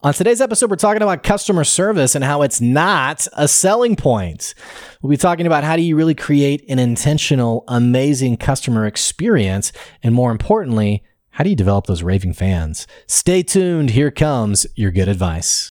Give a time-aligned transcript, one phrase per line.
[0.00, 4.54] On today's episode, we're talking about customer service and how it's not a selling point.
[5.02, 9.72] We'll be talking about how do you really create an intentional, amazing customer experience.
[10.00, 12.86] And more importantly, how do you develop those raving fans?
[13.08, 13.90] Stay tuned.
[13.90, 15.68] Here comes your good advice.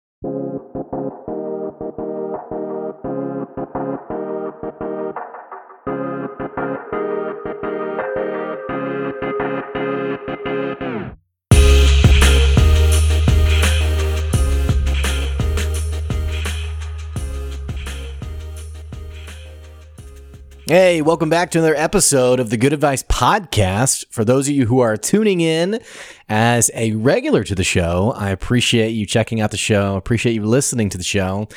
[20.65, 24.05] Hey, welcome back to another episode of the Good Advice Podcast.
[24.09, 25.81] For those of you who are tuning in
[26.29, 30.45] as a regular to the show, I appreciate you checking out the show, appreciate you
[30.45, 31.49] listening to the show.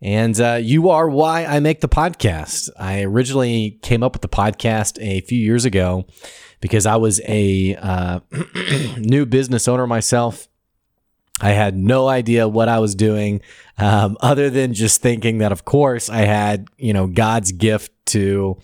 [0.00, 2.70] And uh, you are why I make the podcast.
[2.78, 6.06] I originally came up with the podcast a few years ago
[6.62, 8.20] because I was a uh,
[8.96, 10.48] new business owner myself.
[11.40, 13.42] I had no idea what I was doing,
[13.78, 18.58] um, other than just thinking that, of course, I had you know God's gift to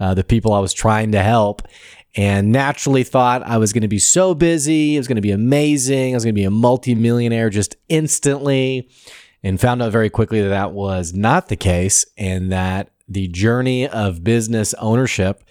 [0.00, 1.62] uh, the people I was trying to help.
[2.16, 4.94] And naturally thought I was going to be so busy.
[4.94, 6.14] It was going to be amazing.
[6.14, 8.88] I was going to be a multimillionaire just instantly.
[9.42, 12.04] And found out very quickly that that was not the case.
[12.16, 15.42] And that the journey of business ownership,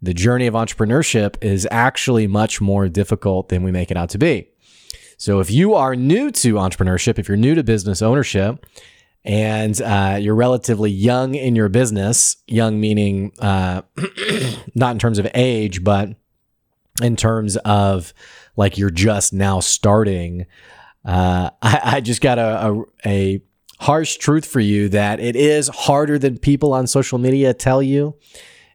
[0.00, 4.18] the journey of entrepreneurship is actually much more difficult than we make it out to
[4.18, 4.48] be.
[5.16, 8.64] So if you are new to entrepreneurship, if you're new to business ownership,
[9.24, 13.82] and uh, you're relatively young in your business, young meaning uh,
[14.74, 16.10] not in terms of age, but
[17.02, 18.12] in terms of
[18.56, 20.46] like you're just now starting.
[21.04, 23.42] Uh, I, I, just got a, a, a
[23.80, 28.16] harsh truth for you that it is harder than people on social media tell you.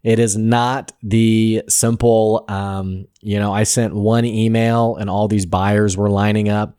[0.04, 5.46] It is not the simple, um, you know, I sent one email and all these
[5.46, 6.78] buyers were lining up.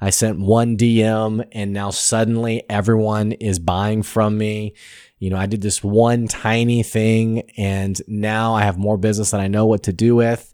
[0.00, 4.74] I sent one DM and now suddenly everyone is buying from me.
[5.18, 9.40] You know, I did this one tiny thing and now I have more business than
[9.40, 10.52] I know what to do with.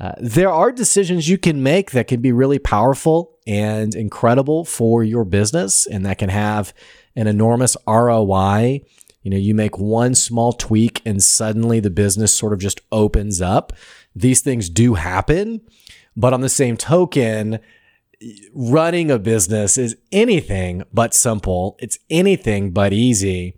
[0.00, 5.04] Uh, there are decisions you can make that can be really powerful and incredible for
[5.04, 6.74] your business and that can have
[7.14, 8.80] an enormous ROI.
[9.24, 13.40] You know, you make one small tweak and suddenly the business sort of just opens
[13.40, 13.72] up.
[14.14, 15.62] These things do happen.
[16.16, 17.58] But on the same token,
[18.52, 21.76] running a business is anything but simple.
[21.80, 23.56] It's anything but easy.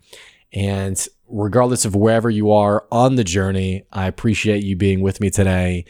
[0.52, 5.30] And regardless of wherever you are on the journey, I appreciate you being with me
[5.30, 5.84] today.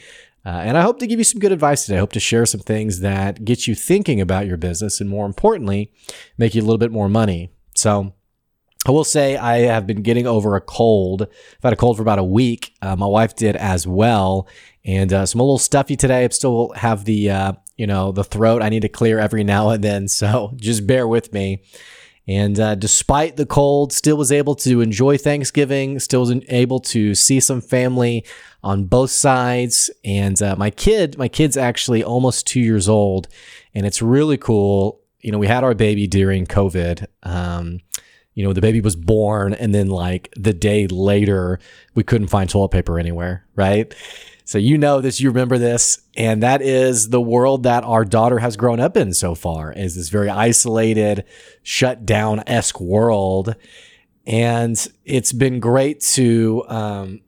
[0.45, 1.97] Uh, and I hope to give you some good advice today.
[1.97, 5.25] I hope to share some things that get you thinking about your business and more
[5.25, 5.91] importantly,
[6.37, 7.51] make you a little bit more money.
[7.75, 8.13] So,
[8.87, 11.23] I will say I have been getting over a cold.
[11.23, 12.73] I've had a cold for about a week.
[12.81, 14.47] Uh, my wife did as well.
[14.85, 16.23] And uh, so I'm a little stuffy today.
[16.23, 19.69] I still have the uh, you know, the throat I need to clear every now
[19.69, 20.07] and then.
[20.17, 21.61] So just bear with me.
[22.27, 27.13] And uh, despite the cold, still was able to enjoy Thanksgiving, still was able to
[27.13, 28.25] see some family
[28.63, 29.91] on both sides.
[30.03, 33.27] And uh, my kid, my kid's actually almost two years old,
[33.75, 35.01] and it's really cool.
[35.21, 37.05] You know, we had our baby during COVID.
[37.23, 37.79] Um,
[38.37, 41.59] you know, the baby was born, and then like the day later,
[41.95, 43.91] we couldn't find toilet paper anywhere, right?
[44.45, 48.37] So you know this, you remember this, and that is the world that our daughter
[48.37, 51.23] has grown up in so far is this very isolated,
[51.63, 53.55] shut down esque world.
[54.27, 57.21] And it's been great to um,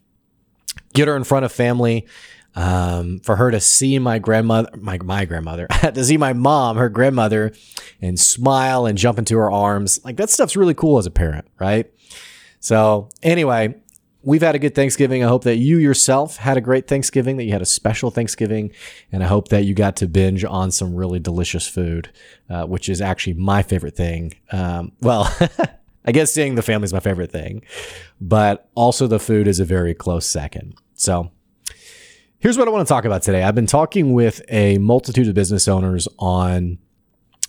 [0.92, 2.06] get her in front of family,
[2.54, 6.88] um, for her to see my grandmother, my, my grandmother, to see my mom, her
[6.88, 7.52] grandmother,
[8.00, 10.00] and smile and jump into her arms.
[10.04, 11.90] Like that stuff's really cool as a parent, right?
[12.60, 13.74] So anyway,
[14.22, 15.24] we've had a good Thanksgiving.
[15.24, 18.70] I hope that you yourself had a great Thanksgiving, that you had a special Thanksgiving,
[19.12, 22.10] and I hope that you got to binge on some really delicious food,
[22.48, 24.34] uh, which is actually my favorite thing.
[24.52, 25.34] Um, well,
[26.04, 27.62] I guess seeing the family is my favorite thing,
[28.20, 30.74] but also the food is a very close second.
[30.94, 31.30] So,
[32.40, 33.42] here's what I want to talk about today.
[33.42, 36.78] I've been talking with a multitude of business owners on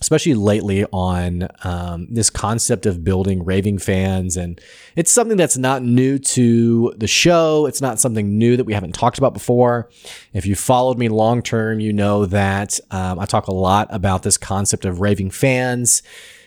[0.02, 4.36] especially lately on um, this concept of building raving fans.
[4.36, 4.60] And
[4.96, 7.68] it's something that's not new to the show.
[7.68, 9.92] It's not something new that we haven't talked about before.
[10.34, 14.24] If you followed me long term, you know that um, I talk a lot about
[14.24, 16.02] this concept of raving fans,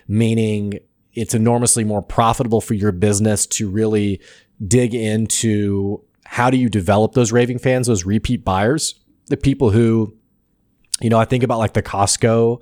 [0.09, 0.81] meaning
[1.13, 4.21] it's enormously more profitable for your business to really
[4.67, 6.03] dig into
[6.35, 8.97] how do you develop those raving fans, those repeat buyers,
[9.27, 10.13] the people who,
[11.01, 12.61] you know, I think about like the Costco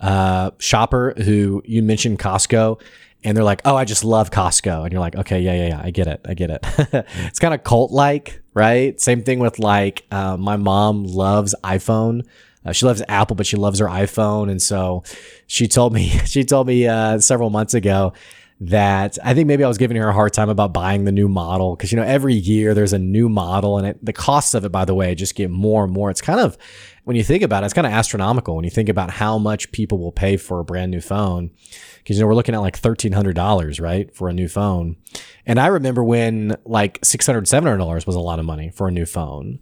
[0.00, 2.82] uh, shopper who you mentioned Costco
[3.22, 4.82] and they're like, oh, I just love Costco.
[4.82, 6.20] And you're like, okay, yeah, yeah, yeah, I get it.
[6.24, 6.66] I get it.
[7.28, 9.00] it's kind of cult like, right?
[9.00, 12.26] Same thing with like, uh, my mom loves iPhone.
[12.64, 14.50] Uh, she loves Apple, but she loves her iPhone.
[14.50, 15.04] And so
[15.46, 18.14] she told me, she told me uh, several months ago
[18.64, 21.28] that I think maybe I was giving her a hard time about buying the new
[21.28, 24.64] model because you know every year there's a new model and it, the costs of
[24.64, 26.10] it by the way just get more and more.
[26.10, 26.56] It's kind of
[27.02, 29.72] when you think about it, it's kind of astronomical when you think about how much
[29.72, 31.50] people will pay for a brand new phone
[31.98, 34.96] because you know we're looking at like $1300 right for a new phone.
[35.44, 39.06] And I remember when like $600 $700 was a lot of money for a new
[39.06, 39.58] phone.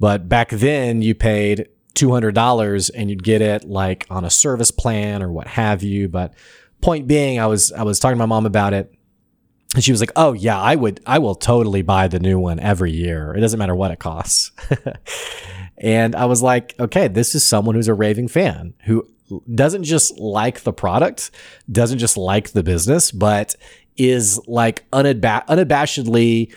[0.00, 5.22] But back then you paid $200 and you'd get it like on a service plan
[5.22, 6.34] or what have you, but
[6.80, 8.92] point being, I was I was talking to my mom about it,
[9.74, 12.60] and she was like, "Oh yeah, I would, I will totally buy the new one
[12.60, 13.34] every year.
[13.34, 14.52] It doesn't matter what it costs."
[15.78, 19.06] and I was like, "Okay, this is someone who's a raving fan who
[19.54, 21.30] doesn't just like the product,
[21.70, 23.54] doesn't just like the business, but
[23.96, 26.54] is like unab- unabashedly,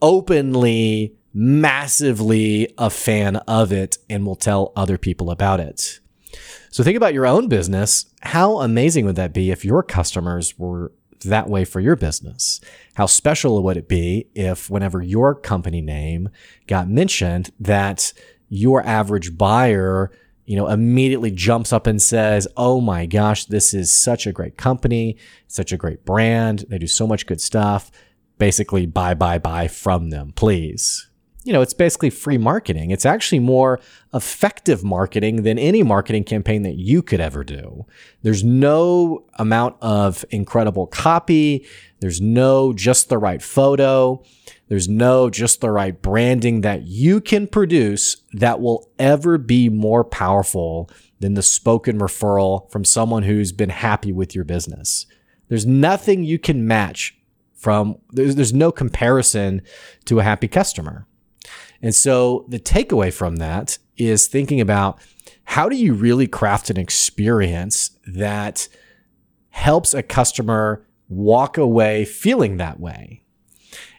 [0.00, 6.00] openly." massively a fan of it and will tell other people about it.
[6.70, 8.06] So think about your own business.
[8.22, 10.92] How amazing would that be if your customers were
[11.24, 12.60] that way for your business?
[12.94, 16.28] How special would it be if whenever your company name
[16.66, 18.12] got mentioned that
[18.48, 20.10] your average buyer
[20.44, 24.56] you know, immediately jumps up and says, Oh my gosh, this is such a great
[24.56, 26.64] company, such a great brand.
[26.68, 27.92] They do so much good stuff.
[28.38, 31.08] Basically, buy, buy, buy from them, please
[31.44, 32.90] you know, it's basically free marketing.
[32.90, 33.80] It's actually more
[34.14, 37.84] effective marketing than any marketing campaign that you could ever do.
[38.22, 41.66] There's no amount of incredible copy.
[42.00, 44.22] There's no just the right photo.
[44.68, 50.04] There's no just the right branding that you can produce that will ever be more
[50.04, 55.06] powerful than the spoken referral from someone who's been happy with your business.
[55.48, 57.16] There's nothing you can match
[57.54, 59.62] from, there's, there's no comparison
[60.06, 61.06] to a happy customer.
[61.80, 64.98] And so the takeaway from that is thinking about
[65.44, 68.68] how do you really craft an experience that
[69.50, 73.22] helps a customer walk away feeling that way?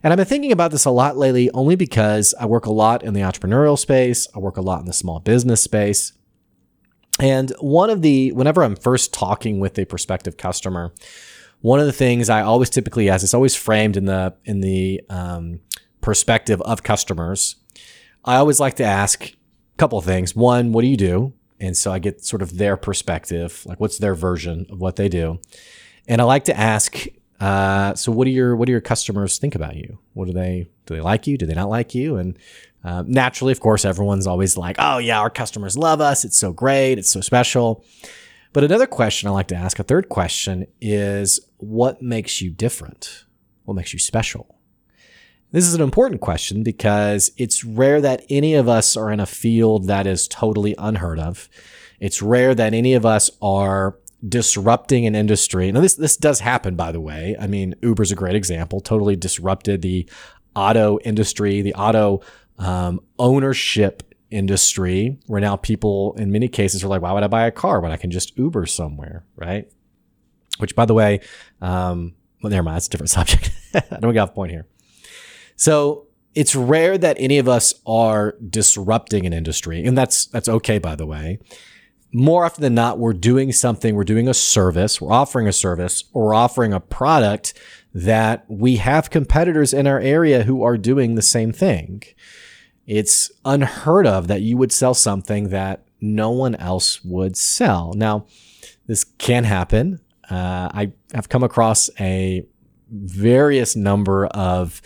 [0.01, 3.04] And I've been thinking about this a lot lately only because I work a lot
[3.04, 6.13] in the entrepreneurial space, I work a lot in the small business space.
[7.19, 10.94] And one of the, whenever I'm first talking with a prospective customer,
[11.62, 15.01] one of the things I always typically ask, it's always framed in the, in the,
[15.10, 15.60] um,
[16.04, 17.56] perspective of customers
[18.26, 19.34] I always like to ask a
[19.78, 20.36] couple of things.
[20.36, 21.34] One, what do you do?
[21.60, 25.10] And so I get sort of their perspective, like what's their version of what they
[25.10, 25.40] do.
[26.08, 27.06] And I like to ask,
[27.40, 30.00] uh, so what do your what do your customers think about you?
[30.14, 30.96] What do they do?
[30.96, 31.38] They like you?
[31.38, 32.18] Do they not like you?
[32.18, 32.38] And
[32.84, 36.26] uh, naturally, of course, everyone's always like, oh yeah, our customers love us.
[36.26, 36.98] It's so great.
[36.98, 37.84] It's so special.
[38.52, 43.26] But another question I like to ask, a third question, is what makes you different?
[43.64, 44.60] What makes you special?
[45.54, 49.28] This is an important question because it's rare that any of us are in a
[49.28, 51.48] field that is totally unheard of.
[52.00, 55.72] It's rare that any of us are disrupting an industry.
[55.72, 57.36] Now, this, this does happen, by the way.
[57.40, 60.10] I mean, Uber's a great example, totally disrupted the
[60.56, 62.22] auto industry, the auto
[62.57, 67.45] um, ownership industry, where now people, in many cases, are like, why would I buy
[67.45, 69.72] a car when I can just Uber somewhere, right?
[70.57, 71.19] Which, by the way,
[71.62, 73.52] um, well, never mind, that's a different subject.
[73.76, 74.66] I don't get off point here.
[75.56, 80.80] So it's rare that any of us are disrupting an industry, and that's that's okay,
[80.80, 81.40] by the way.
[82.16, 86.04] More often than not, we're doing something, we're doing a service, we're offering a service,
[86.14, 87.56] or we're offering a product
[87.94, 92.04] that we have competitors in our area who are doing the same thing.
[92.86, 97.94] It's unheard of that you would sell something that no one else would sell.
[97.95, 98.28] Now,
[98.86, 100.00] this can happen.
[100.30, 102.45] Uh, I have come across a
[102.92, 104.81] various number of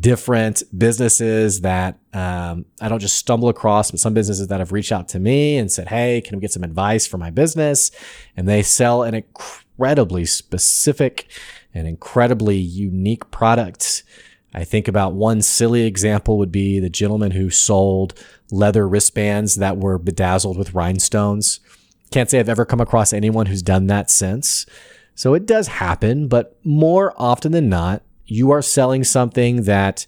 [0.00, 4.92] different businesses that um, I don't just stumble across, but some businesses that have reached
[4.92, 7.90] out to me and said, Hey, can we get some advice for my business?
[8.36, 11.28] And they sell an incredibly specific
[11.74, 14.04] and incredibly unique product.
[14.54, 18.14] I think about one silly example would be the gentleman who sold
[18.50, 21.60] leather wristbands that were bedazzled with rhinestones.
[22.10, 24.66] Can't say I've ever come across anyone who's done that since.
[25.16, 30.06] So it does happen, but more often than not, you are selling something that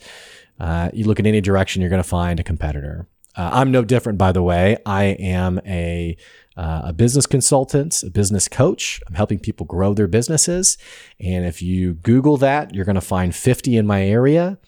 [0.59, 3.07] uh, you look in any direction, you're going to find a competitor.
[3.37, 4.79] Uh, I'm no different, by the way.
[4.87, 6.17] I am a
[6.57, 9.01] uh, a business consultant, a business coach.
[9.07, 10.79] I'm helping people grow their businesses.
[11.21, 14.59] And if you Google that, you're going to find 50 in my area.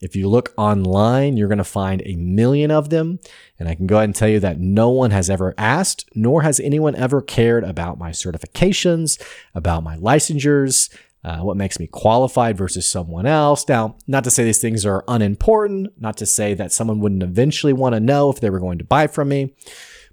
[0.00, 3.20] If you look online, you're going to find a million of them.
[3.58, 6.42] And I can go ahead and tell you that no one has ever asked, nor
[6.42, 9.20] has anyone ever cared about my certifications,
[9.54, 10.92] about my licensures,
[11.26, 13.68] uh, what makes me qualified versus someone else.
[13.68, 17.72] Now, not to say these things are unimportant, not to say that someone wouldn't eventually
[17.72, 19.52] want to know if they were going to buy from me.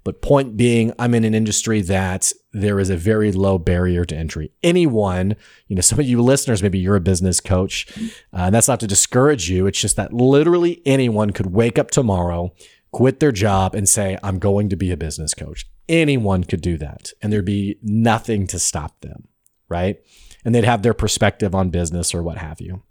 [0.02, 4.16] But point being, I'm in an industry that there is a very low barrier to
[4.16, 4.50] entry.
[4.64, 5.36] Anyone,
[5.68, 7.86] you know, some of you listeners, maybe you're a business coach.
[8.32, 9.68] Uh, that's not to discourage you.
[9.68, 12.52] It's just that literally anyone could wake up tomorrow,
[12.90, 15.64] quit their job, and say, I'm going to be a business coach.
[15.88, 19.28] Anyone could do that, and there'd be nothing to stop them,
[19.68, 20.00] right?
[20.44, 22.82] And they'd have their perspective on business or what have you.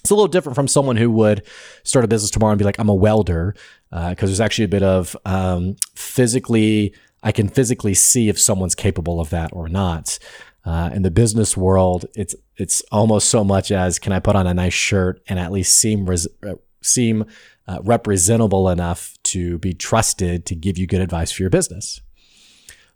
[0.00, 1.46] It's a little different from someone who would
[1.84, 3.54] start a business tomorrow and be like, I'm a welder,
[3.90, 8.74] because uh, there's actually a bit of um, physically, I can physically see if someone's
[8.74, 10.18] capable of that or not.
[10.64, 14.46] Uh, in the business world, it's it's almost so much as can I put on
[14.46, 17.24] a nice shirt and at least seem res- uh, seem
[17.66, 22.02] uh, representable enough to be trusted to give you good advice for your business.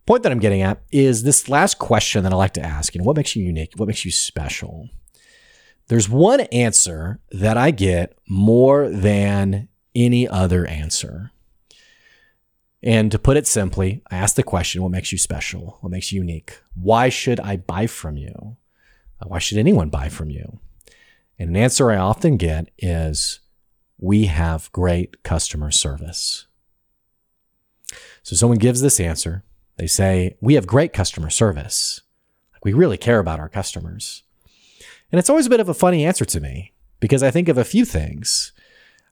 [0.06, 2.94] Point that I'm getting at is this last question that I like to ask.
[2.94, 3.72] You know, what makes you unique?
[3.76, 4.90] What makes you special?
[5.88, 11.30] There's one answer that I get more than any other answer.
[12.82, 15.78] And to put it simply, I ask the question what makes you special?
[15.80, 16.58] What makes you unique?
[16.74, 18.56] Why should I buy from you?
[19.26, 20.58] Why should anyone buy from you?
[21.38, 23.40] And an answer I often get is
[23.98, 26.46] we have great customer service.
[28.22, 29.44] So someone gives this answer.
[29.76, 32.02] They say, we have great customer service.
[32.62, 34.22] We really care about our customers.
[35.12, 37.58] And it's always a bit of a funny answer to me because I think of
[37.58, 38.52] a few things.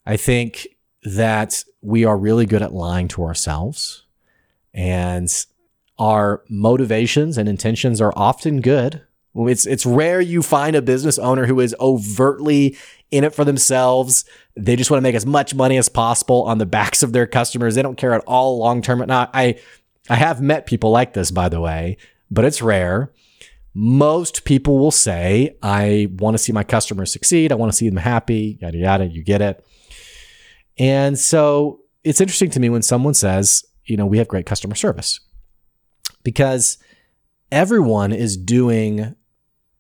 [0.07, 0.69] I think
[1.05, 4.05] that we are really good at lying to ourselves
[4.73, 5.29] and
[5.99, 9.03] our motivations and intentions are often good.
[9.35, 12.77] It's it's rare you find a business owner who is overtly
[13.11, 14.25] in it for themselves.
[14.57, 17.27] They just want to make as much money as possible on the backs of their
[17.27, 17.75] customers.
[17.75, 18.99] They don't care at all long term.
[19.01, 19.59] Now, I
[20.09, 21.97] I have met people like this, by the way,
[22.31, 23.13] but it's rare.
[23.75, 27.53] Most people will say, I want to see my customers succeed.
[27.53, 29.07] I want to see them happy, yada, yada.
[29.07, 29.65] You get it.
[30.79, 34.75] And so it's interesting to me when someone says, you know, we have great customer
[34.75, 35.21] service
[36.23, 36.79] because
[37.51, 39.15] everyone is doing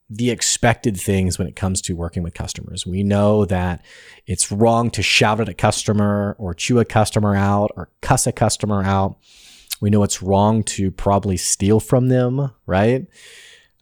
[0.08, 2.86] the expected things when it comes to working with customers.
[2.86, 3.82] We know that
[4.26, 8.32] it's wrong to shout at a customer or chew a customer out or cuss a
[8.32, 9.16] customer out.
[9.82, 13.06] We know it's wrong to probably steal from them, right?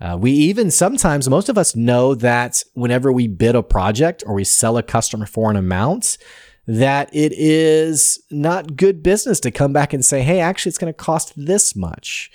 [0.00, 4.34] Uh, we even sometimes, most of us know that whenever we bid a project or
[4.34, 6.16] we sell a customer for an amount,
[6.66, 10.92] that it is not good business to come back and say, hey, actually, it's going
[10.92, 12.30] to cost this much.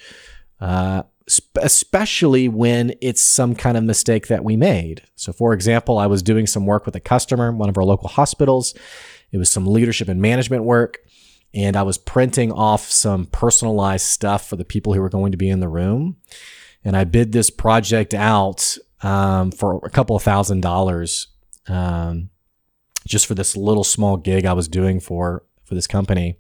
[0.62, 1.02] Uh,
[1.56, 5.02] especially when it's some kind of mistake that we made.
[5.16, 8.10] So, for example, I was doing some work with a customer, one of our local
[8.10, 8.76] hospitals.
[9.32, 11.00] It was some leadership and management work.
[11.56, 15.38] And I was printing off some personalized stuff for the people who were going to
[15.38, 16.18] be in the room.
[16.84, 21.28] And I bid this project out um, for a couple of thousand dollars.
[21.68, 22.30] Um,
[23.08, 26.38] just for this little small gig I was doing for for this company.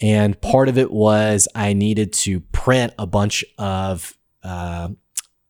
[0.00, 4.88] And part of it was I needed to print a bunch of, uh,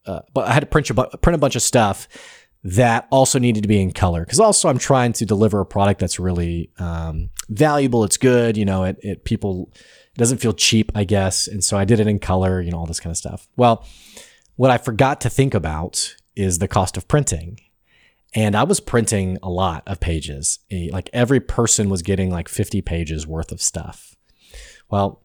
[0.04, 2.06] uh, but I had to print a, print a bunch of stuff
[2.62, 4.20] that also needed to be in color.
[4.20, 8.04] Because also I'm trying to deliver a product that's really um, valuable.
[8.04, 8.56] It's good.
[8.56, 11.46] You know, it, it people it doesn't feel cheap, I guess.
[11.46, 12.60] And so I did it in color.
[12.60, 13.48] You know, all this kind of stuff.
[13.56, 13.86] Well,
[14.56, 17.60] what I forgot to think about is the cost of printing.
[18.34, 20.60] And I was printing a lot of pages.
[20.70, 24.16] Like every person was getting like 50 pages worth of stuff.
[24.88, 25.22] Well,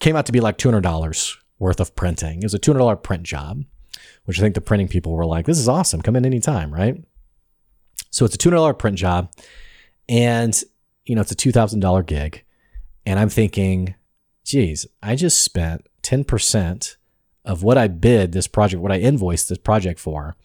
[0.00, 2.38] came out to be like $200 worth of printing.
[2.38, 3.64] It was a $200 print job,
[4.24, 6.02] which I think the printing people were like, this is awesome.
[6.02, 6.96] Come in anytime, right?
[8.10, 9.30] So it's a $200 print job
[10.08, 10.60] and,
[11.06, 12.44] you know, it's a $2,000 gig.
[13.04, 13.94] And I'm thinking,
[14.44, 16.96] geez, I just spent 10%
[17.44, 20.36] of what I bid this project, what I invoiced this project for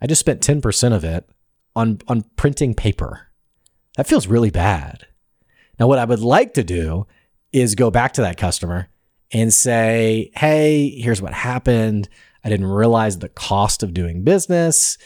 [0.00, 1.28] I just spent 10% of it
[1.74, 3.28] on, on printing paper.
[3.96, 5.06] That feels really bad.
[5.78, 7.06] Now, what I would like to do
[7.52, 8.88] is go back to that customer
[9.32, 12.08] and say, hey, here's what happened.
[12.44, 14.98] I didn't realize the cost of doing business.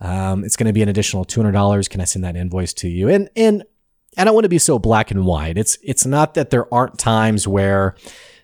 [0.00, 1.88] Um, it's going to be an additional $200.
[1.88, 3.08] Can I send that invoice to you?
[3.08, 3.64] And, and
[4.16, 5.56] I don't want to be so black and white.
[5.56, 7.96] It's, it's not that there aren't times where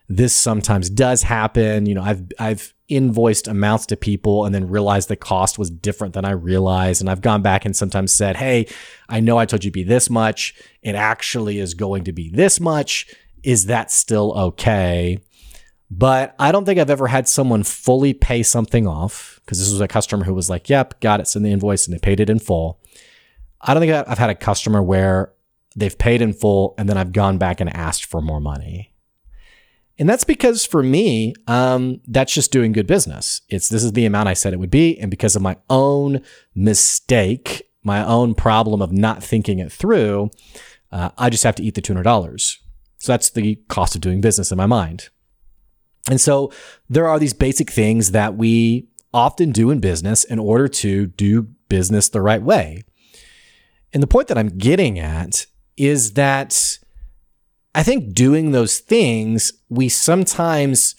[0.08, 1.86] this sometimes does happen.
[1.86, 6.14] You know, I've, I've invoiced amounts to people and then realized the cost was different
[6.14, 7.02] than I realized.
[7.02, 8.66] And I've gone back and sometimes said, Hey,
[9.08, 10.54] I know I told you to be this much.
[10.82, 13.14] It actually is going to be this much.
[13.42, 15.20] Is that still okay?
[15.90, 19.80] But I don't think I've ever had someone fully pay something off because this was
[19.80, 22.28] a customer who was like, yep, got it, send the invoice, and they paid it
[22.28, 22.78] in full.
[23.60, 25.32] I don't think I've had a customer where
[25.76, 28.94] they've paid in full and then I've gone back and asked for more money.
[29.98, 33.40] And that's because for me, um, that's just doing good business.
[33.48, 34.98] It's this is the amount I said it would be.
[34.98, 36.22] And because of my own
[36.54, 40.30] mistake, my own problem of not thinking it through,
[40.92, 42.58] uh, I just have to eat the $200.
[42.98, 45.08] So that's the cost of doing business in my mind.
[46.08, 46.52] And so
[46.88, 51.42] there are these basic things that we often do in business in order to do
[51.68, 52.84] business the right way.
[53.92, 55.46] And the point that I'm getting at
[55.78, 56.78] is that
[57.74, 60.96] I think doing those things, we sometimes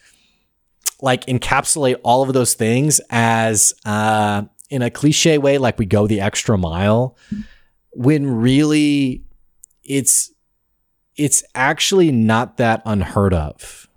[1.02, 6.08] like encapsulate all of those things as uh, in a cliche way, like we go
[6.08, 7.18] the extra mile,
[7.92, 9.24] when really
[9.84, 10.32] it's
[11.16, 13.90] it's actually not that unheard of.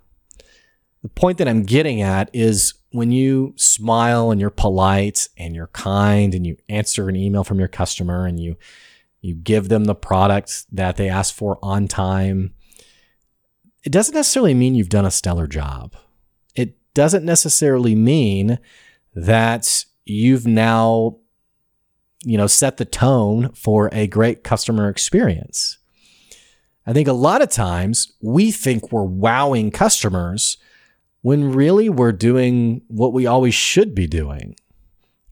[1.03, 5.67] The point that I'm getting at is when you smile and you're polite and you're
[5.67, 8.57] kind and you answer an email from your customer and you
[9.23, 12.53] you give them the product that they ask for on time.
[13.85, 15.95] It doesn't necessarily mean you've done a stellar job.
[16.55, 18.59] It doesn't necessarily mean
[19.15, 21.19] that you've now
[22.25, 25.77] you know set the tone for a great customer experience.
[26.85, 30.57] I think a lot of times we think we're wowing customers
[31.21, 34.57] when really we're doing what we always should be doing.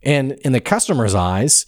[0.01, 1.65] And in the customer's eyes,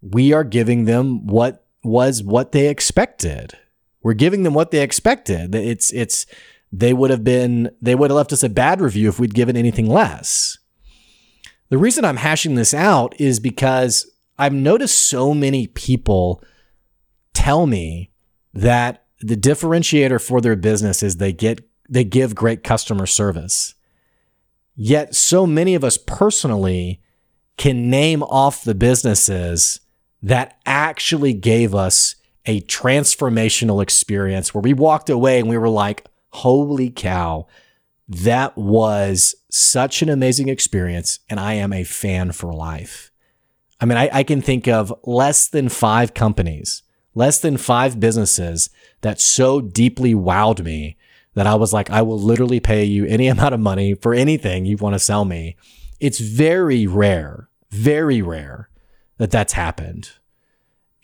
[0.00, 3.56] we are giving them what was what they expected.
[4.02, 5.54] We're giving them what they expected.
[5.54, 6.26] It's it's
[6.72, 9.56] they would have been they would have left us a bad review if we'd given
[9.56, 10.58] anything less.
[11.68, 16.42] The reason I'm hashing this out is because I've noticed so many people
[17.32, 18.10] tell me
[18.52, 23.74] that the differentiator for their business is they get they give great customer service.
[24.76, 27.00] Yet so many of us personally
[27.56, 29.80] can name off the businesses
[30.24, 36.06] that actually gave us a transformational experience where we walked away and we were like,
[36.30, 37.46] holy cow,
[38.08, 41.18] that was such an amazing experience.
[41.28, 43.10] And I am a fan for life.
[43.78, 46.82] I mean, I, I, can think of less than five companies,
[47.14, 48.70] less than five businesses
[49.02, 50.96] that so deeply wowed me
[51.34, 54.64] that I was like, I will literally pay you any amount of money for anything
[54.64, 55.56] you want to sell me.
[56.00, 58.70] It's very rare, very rare
[59.18, 60.12] that that's happened.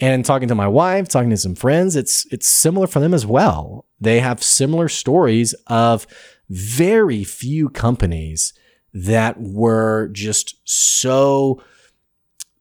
[0.00, 3.26] And talking to my wife, talking to some friends, it's it's similar for them as
[3.26, 3.84] well.
[4.00, 6.06] They have similar stories of
[6.48, 8.54] very few companies
[8.94, 11.62] that were just so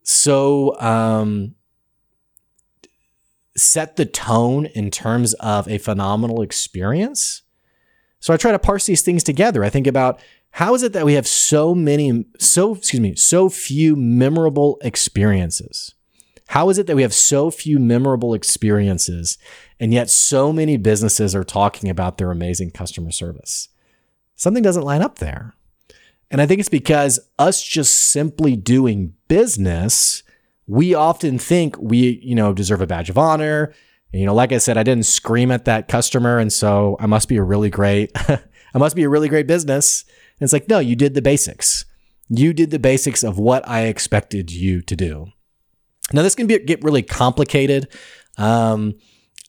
[0.03, 1.55] so um,
[3.55, 7.43] set the tone in terms of a phenomenal experience.
[8.19, 9.63] So I try to parse these things together.
[9.63, 10.19] I think about
[10.51, 15.93] how is it that we have so many, so, excuse me, so few memorable experiences?
[16.47, 19.37] How is it that we have so few memorable experiences
[19.79, 23.69] and yet so many businesses are talking about their amazing customer service?
[24.35, 25.53] Something doesn't line up there.
[26.31, 30.23] And I think it's because us just simply doing business,
[30.65, 33.73] we often think we, you know, deserve a badge of honor.
[34.11, 36.39] And, you know, like I said, I didn't scream at that customer.
[36.39, 40.05] And so I must be a really great, I must be a really great business.
[40.39, 41.85] And it's like, no, you did the basics.
[42.29, 45.27] You did the basics of what I expected you to do.
[46.13, 47.87] Now, this can be, get really complicated.
[48.37, 48.95] Um,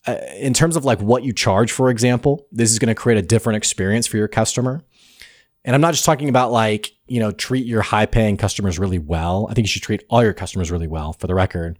[0.06, 3.18] uh, in terms of like what you charge, for example, this is going to create
[3.18, 4.82] a different experience for your customer.
[5.64, 8.98] And I'm not just talking about like, you know, treat your high paying customers really
[8.98, 9.46] well.
[9.50, 11.78] I think you should treat all your customers really well for the record.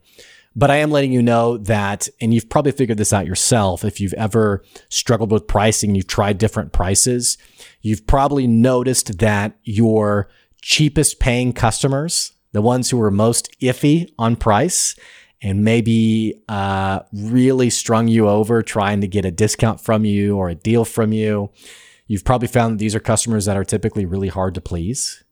[0.57, 3.85] But I am letting you know that, and you've probably figured this out yourself.
[3.85, 7.39] If you've ever struggled with pricing, you've tried different prices,
[7.83, 10.29] you've probably noticed that your
[10.61, 14.97] cheapest paying customers, the ones who are most iffy on price
[15.43, 20.49] and maybe uh, really strung you over trying to get a discount from you or
[20.49, 21.51] a deal from you.
[22.07, 25.23] You've probably found that these are customers that are typically really hard to please.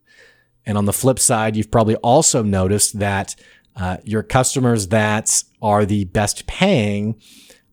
[0.64, 3.34] And on the flip side, you've probably also noticed that
[3.78, 7.20] uh, your customers that are the best paying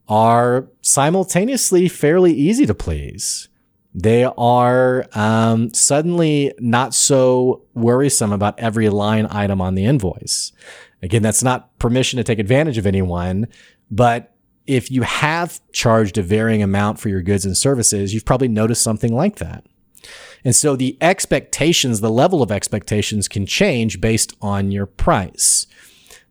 [0.08, 3.50] are simultaneously fairly easy to please
[3.96, 10.52] they are um, suddenly not so worrisome about every line item on the invoice.
[11.02, 13.48] Again, that's not permission to take advantage of anyone,
[13.90, 14.34] but
[14.68, 18.84] if you have charged a varying amount for your goods and services, you've probably noticed
[18.84, 19.66] something like that.
[20.44, 25.68] And so the expectations, the level of expectations can change based on your price.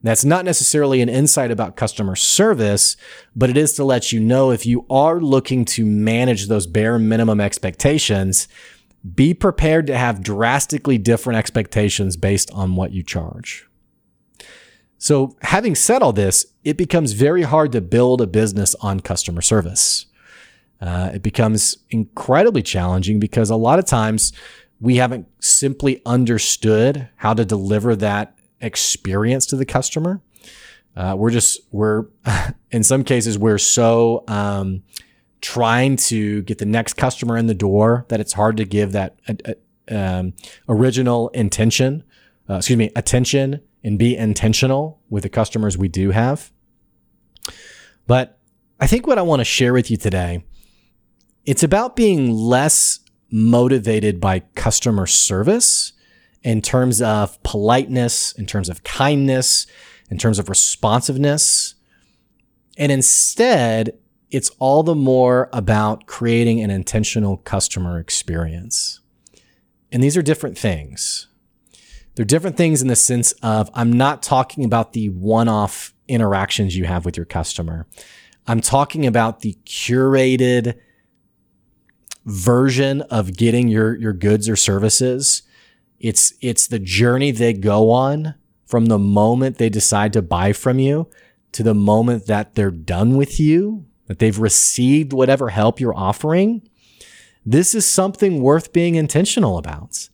[0.05, 2.95] That's not necessarily an insight about customer service,
[3.35, 6.99] but it is to let you know if you are looking to manage those bare
[6.99, 8.47] minimum expectations,
[9.15, 13.67] be prepared to have drastically different expectations based on what you charge.
[14.99, 19.41] So, having said all this, it becomes very hard to build a business on customer
[19.41, 20.05] service.
[20.83, 24.35] Uh, it becomes incredibly challenging because a lot of times
[24.81, 30.21] we haven't simply understood how to deliver that experience to the customer.
[30.97, 32.07] Uh, we're just, we're,
[32.71, 34.83] in some cases, we're so um,
[35.41, 39.17] trying to get the next customer in the door that it's hard to give that
[39.29, 39.55] uh, uh,
[39.95, 40.33] um,
[40.69, 42.05] original intention,
[42.49, 46.51] uh, excuse me, attention and be intentional with the customers we do have.
[48.07, 48.39] But
[48.81, 50.45] I think what I want to share with you today,
[51.45, 55.93] it's about being less motivated by customer service
[56.45, 59.67] in terms of politeness, in terms of kindness,
[60.11, 61.75] in terms of responsiveness.
[62.77, 63.99] And instead,
[64.31, 69.01] it's all the more about creating an intentional customer experience.
[69.91, 71.29] And these are different things.
[72.15, 76.77] They're different things in the sense of I'm not talking about the one off interactions
[76.77, 77.87] you have with your customer.
[78.47, 80.79] I'm talking about the curated
[82.27, 85.43] version of getting your, your goods or services.
[86.05, 88.35] It's, it's the journey they go on
[88.67, 91.09] from the moment they decide to buy from you
[91.53, 96.69] to the moment that they're done with you that they've received whatever help you're offering,
[97.47, 100.11] this is something worth being intentional about.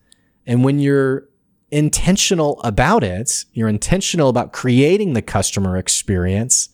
[0.47, 1.29] And when you're
[1.71, 6.69] intentional about it, you're intentional about creating the customer experience.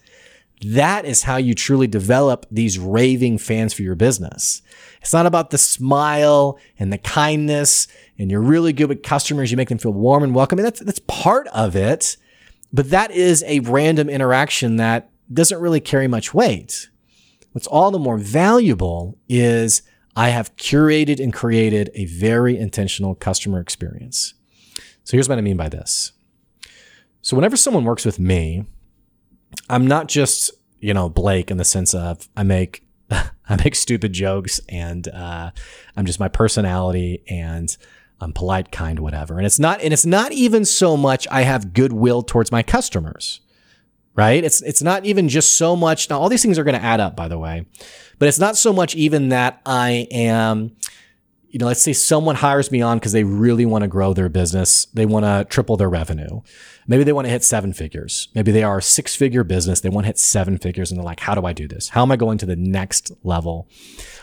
[0.62, 4.60] That is how you truly develop these raving fans for your business.
[5.00, 9.50] It's not about the smile and the kindness and you're really good with customers.
[9.50, 10.58] You make them feel warm and welcome.
[10.58, 12.16] And that's, that's part of it,
[12.72, 16.88] but that is a random interaction that doesn't really carry much weight.
[17.52, 19.82] What's all the more valuable is
[20.14, 24.34] I have curated and created a very intentional customer experience.
[25.04, 26.12] So here's what I mean by this.
[27.22, 28.66] So whenever someone works with me,
[29.68, 34.12] I'm not just, you know, Blake in the sense of I make I make stupid
[34.12, 35.50] jokes and uh,
[35.96, 37.74] I'm just my personality and
[38.20, 39.36] I'm polite, kind, whatever.
[39.36, 43.40] And it's not and it's not even so much I have goodwill towards my customers
[44.16, 44.42] right?
[44.42, 46.10] It's it's not even just so much.
[46.10, 47.66] Now, all these things are going to add up, by the way,
[48.18, 50.74] but it's not so much even that I am.
[51.48, 54.28] You know, let's say someone hires me on because they really want to grow their
[54.28, 54.86] business.
[54.92, 56.42] They want to triple their revenue.
[56.88, 58.28] Maybe they want to hit seven figures.
[58.34, 59.80] Maybe they are a six figure business.
[59.80, 61.88] They want to hit seven figures and they're like, how do I do this?
[61.88, 63.68] How am I going to the next level?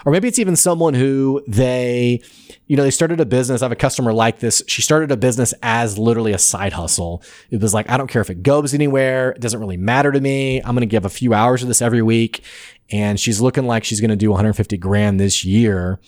[0.05, 2.21] Or maybe it's even someone who they,
[2.67, 3.61] you know, they started a business.
[3.61, 4.63] I have a customer like this.
[4.67, 7.23] She started a business as literally a side hustle.
[7.49, 9.31] It was like, I don't care if it goes anywhere.
[9.31, 10.59] It doesn't really matter to me.
[10.59, 12.43] I'm going to give a few hours of this every week.
[12.91, 15.99] And she's looking like she's going to do 150 grand this year.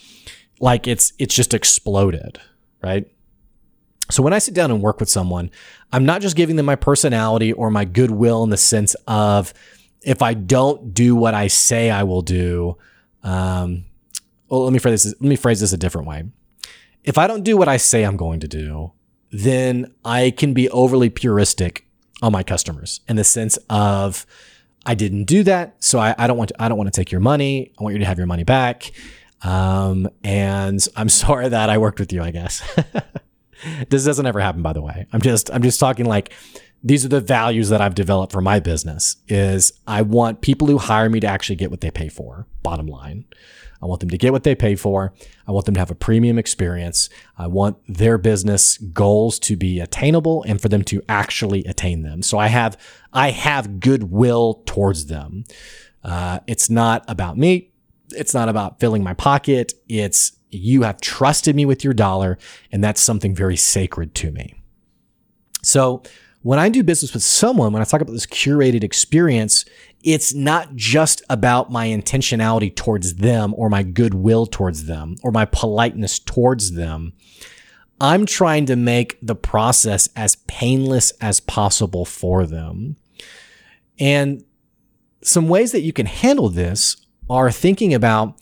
[0.59, 2.39] Like it's, it's just exploded,
[2.81, 3.07] right?
[4.11, 5.49] So when I sit down and work with someone,
[5.91, 9.53] I'm not just giving them my personality or my goodwill in the sense of
[10.01, 12.77] if I don't do what I say I will do,
[13.23, 13.85] um,
[14.47, 15.13] well, let me phrase this.
[15.19, 16.25] Let me phrase this a different way.
[17.03, 18.91] If I don't do what I say I'm going to do,
[19.31, 21.81] then I can be overly puristic
[22.21, 24.25] on my customers in the sense of
[24.85, 27.11] I didn't do that, so I, I don't want to, I don't want to take
[27.11, 27.71] your money.
[27.79, 28.91] I want you to have your money back.
[29.41, 32.21] Um, and I'm sorry that I worked with you.
[32.21, 32.61] I guess
[33.89, 35.07] this doesn't ever happen, by the way.
[35.13, 36.33] I'm just I'm just talking like
[36.83, 40.77] these are the values that I've developed for my business is I want people who
[40.77, 42.45] hire me to actually get what they pay for.
[42.61, 43.25] Bottom line.
[43.81, 45.13] I want them to get what they pay for.
[45.47, 47.09] I want them to have a premium experience.
[47.37, 52.21] I want their business goals to be attainable and for them to actually attain them.
[52.21, 52.77] So I have,
[53.13, 55.43] I have goodwill towards them.
[56.03, 57.71] Uh, it's not about me.
[58.11, 59.73] It's not about filling my pocket.
[59.87, 62.37] It's you have trusted me with your dollar
[62.71, 64.55] and that's something very sacred to me.
[65.63, 66.03] So
[66.41, 69.65] when I do business with someone, when I talk about this curated experience,
[70.03, 75.45] it's not just about my intentionality towards them or my goodwill towards them or my
[75.45, 77.13] politeness towards them.
[77.99, 82.97] I'm trying to make the process as painless as possible for them.
[83.97, 84.43] And
[85.23, 86.97] some ways that you can handle this
[87.29, 88.35] are thinking about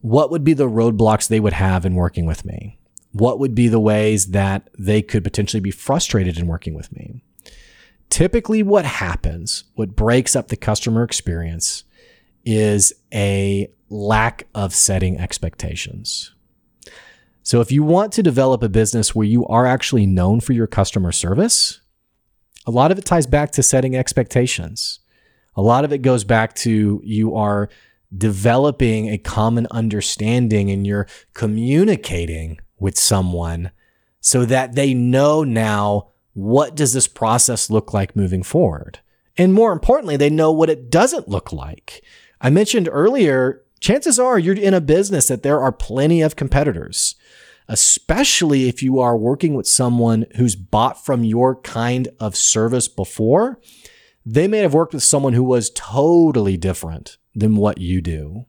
[0.00, 2.78] what would be the roadblocks they would have in working with me?
[3.12, 7.22] What would be the ways that they could potentially be frustrated in working with me?
[8.10, 11.84] typically what happens, what breaks up the customer experience
[12.44, 16.32] is a lack of setting expectations.
[17.42, 20.66] So if you want to develop a business where you are actually known for your
[20.66, 21.80] customer service,
[22.66, 25.00] a lot of it ties back to setting expectations.
[25.56, 27.70] A lot of it goes back to you are
[28.16, 33.70] developing a common understanding and you're communicating with someone
[34.20, 39.00] so that they know now what does this process look like moving forward?
[39.36, 42.02] And more importantly, they know what it doesn't look like.
[42.40, 47.14] I mentioned earlier, chances are you're in a business that there are plenty of competitors,
[47.68, 53.60] especially if you are working with someone who's bought from your kind of service before.
[54.24, 58.46] They may have worked with someone who was totally different than what you do.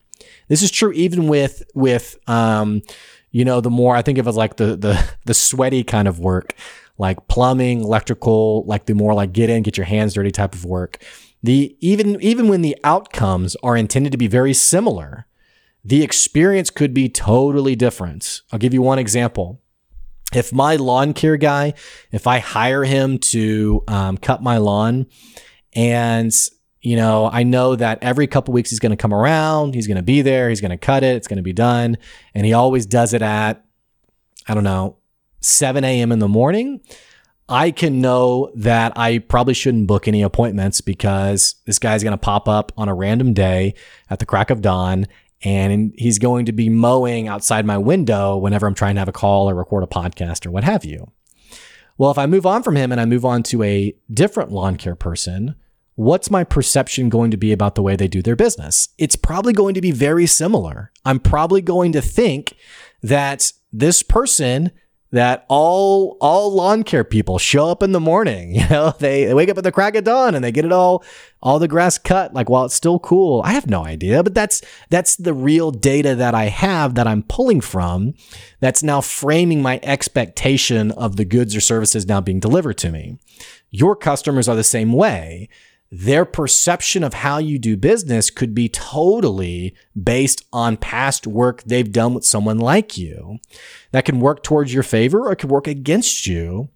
[0.48, 2.82] This is true even with with um,
[3.30, 6.18] you know, the more I think of as like the the the sweaty kind of
[6.18, 6.54] work,
[6.98, 10.64] like plumbing, electrical, like the more like get in, get your hands dirty type of
[10.64, 11.02] work.
[11.42, 15.26] The even even when the outcomes are intended to be very similar,
[15.84, 18.42] the experience could be totally different.
[18.52, 19.60] I'll give you one example.
[20.32, 21.74] If my lawn care guy,
[22.12, 25.06] if I hire him to um, cut my lawn,
[25.74, 26.32] and
[26.82, 29.96] you know, I know that every couple weeks he's going to come around, he's going
[29.96, 31.98] to be there, he's going to cut it, it's going to be done,
[32.34, 33.64] and he always does it at,
[34.48, 34.96] I don't know,
[35.40, 36.12] 7 a.m.
[36.12, 36.80] in the morning.
[37.48, 42.18] I can know that I probably shouldn't book any appointments because this guy's going to
[42.18, 43.74] pop up on a random day
[44.08, 45.08] at the crack of dawn
[45.42, 49.12] and he's going to be mowing outside my window whenever I'm trying to have a
[49.12, 51.10] call or record a podcast or what have you.
[51.98, 54.76] Well, if I move on from him and I move on to a different lawn
[54.76, 55.56] care person,
[56.00, 58.88] what's my perception going to be about the way they do their business?
[58.96, 60.90] It's probably going to be very similar.
[61.04, 62.56] I'm probably going to think
[63.02, 64.70] that this person
[65.12, 68.54] that all all lawn care people show up in the morning.
[68.60, 70.72] You know, they, they wake up at the crack of dawn and they get it
[70.72, 71.04] all
[71.42, 73.42] all the grass cut like while it's still cool.
[73.44, 77.24] I have no idea, but that's that's the real data that I have that I'm
[77.24, 78.14] pulling from
[78.60, 83.18] that's now framing my expectation of the goods or services now being delivered to me.
[83.70, 85.48] Your customers are the same way
[85.90, 91.90] their perception of how you do business could be totally based on past work they've
[91.90, 93.38] done with someone like you.
[93.90, 96.68] That can work towards your favor or it could work against you.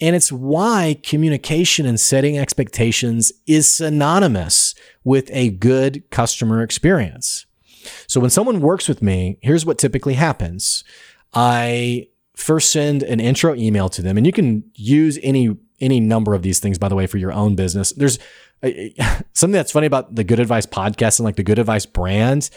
[0.00, 7.46] And it's why communication and setting expectations is synonymous with a good customer experience.
[8.06, 10.84] So when someone works with me, here's what typically happens.
[11.34, 16.34] I first send an intro email to them and you can use any any number
[16.34, 17.92] of these things, by the way, for your own business.
[17.92, 18.18] There's
[19.32, 22.50] something that's funny about the Good Advice podcast and like the Good Advice brand.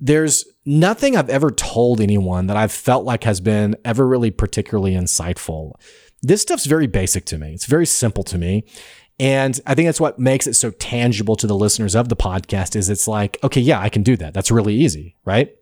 [0.00, 4.92] There's nothing I've ever told anyone that I've felt like has been ever really particularly
[4.92, 5.72] insightful.
[6.22, 7.52] This stuff's very basic to me.
[7.52, 8.64] It's very simple to me.
[9.20, 12.74] And I think that's what makes it so tangible to the listeners of the podcast
[12.74, 14.34] is it's like, okay, yeah, I can do that.
[14.34, 15.54] That's really easy, right?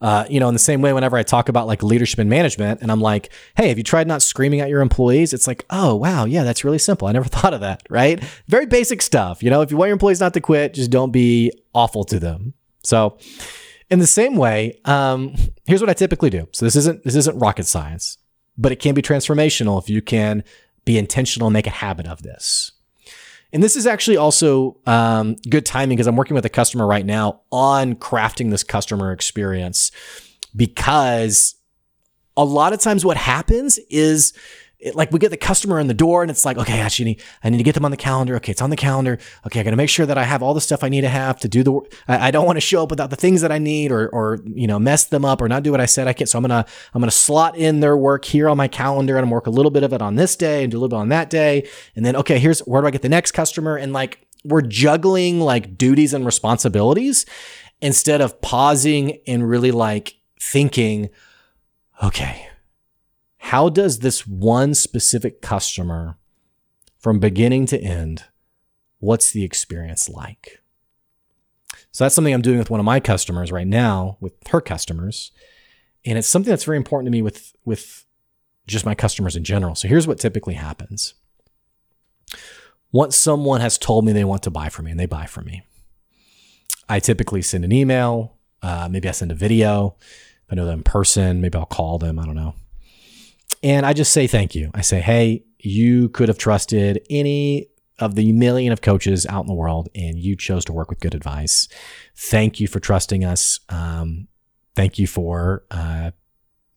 [0.00, 2.82] Uh, you know, in the same way, whenever I talk about like leadership and management,
[2.82, 5.32] and I'm like, hey, have you tried not screaming at your employees?
[5.32, 7.08] It's like, oh, wow, yeah, that's really simple.
[7.08, 8.22] I never thought of that, right?
[8.48, 9.42] Very basic stuff.
[9.42, 12.18] You know, if you want your employees not to quit, just don't be awful to
[12.18, 12.54] them.
[12.82, 13.18] So,
[13.90, 15.34] in the same way, um,
[15.66, 16.48] here's what I typically do.
[16.52, 18.18] So this isn't this isn't rocket science,
[18.56, 20.44] but it can be transformational if you can
[20.84, 22.72] be intentional and make a habit of this.
[23.54, 27.06] And this is actually also um, good timing because I'm working with a customer right
[27.06, 29.92] now on crafting this customer experience
[30.56, 31.54] because
[32.36, 34.32] a lot of times what happens is
[34.84, 37.22] it, like we get the customer in the door and it's like, okay, actually, need,
[37.42, 38.36] I need to get them on the calendar.
[38.36, 39.18] Okay, it's on the calendar.
[39.46, 41.08] Okay, I got to make sure that I have all the stuff I need to
[41.08, 41.72] have to do the.
[42.06, 44.40] I, I don't want to show up without the things that I need, or or
[44.44, 46.26] you know mess them up, or not do what I said I can.
[46.26, 49.46] So I'm gonna I'm gonna slot in their work here on my calendar, and work
[49.46, 51.30] a little bit of it on this day and do a little bit on that
[51.30, 51.66] day,
[51.96, 55.40] and then okay, here's where do I get the next customer, and like we're juggling
[55.40, 57.24] like duties and responsibilities
[57.80, 61.08] instead of pausing and really like thinking,
[62.02, 62.48] okay
[63.44, 66.16] how does this one specific customer
[66.96, 68.24] from beginning to end,
[69.00, 70.62] what's the experience like?
[71.92, 75.30] So that's something I'm doing with one of my customers right now, with her customers.
[76.06, 78.06] And it's something that's very important to me with, with
[78.66, 79.74] just my customers in general.
[79.74, 81.12] So here's what typically happens.
[82.92, 85.44] Once someone has told me they want to buy from me and they buy from
[85.44, 85.62] me,
[86.88, 88.38] I typically send an email.
[88.62, 89.96] Uh, maybe I send a video.
[90.00, 92.18] If I know them in person, maybe I'll call them.
[92.18, 92.54] I don't know.
[93.64, 94.70] And I just say thank you.
[94.74, 99.46] I say, hey, you could have trusted any of the million of coaches out in
[99.46, 101.66] the world, and you chose to work with good advice.
[102.14, 103.60] Thank you for trusting us.
[103.70, 104.28] Um,
[104.76, 106.10] thank you for uh,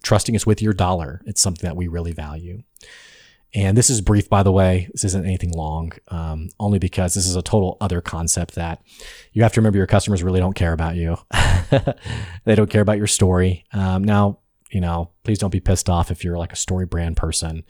[0.02, 1.22] trusting us with your dollar.
[1.26, 2.64] It's something that we really value.
[3.54, 4.88] And this is brief, by the way.
[4.94, 8.82] This isn't anything long, um, only because this is a total other concept that
[9.34, 11.18] you have to remember your customers really don't care about you.
[12.46, 13.66] they don't care about your story.
[13.74, 14.40] Um, now,
[14.72, 17.64] you know, please don't be pissed off if you're like a StoryBrand person.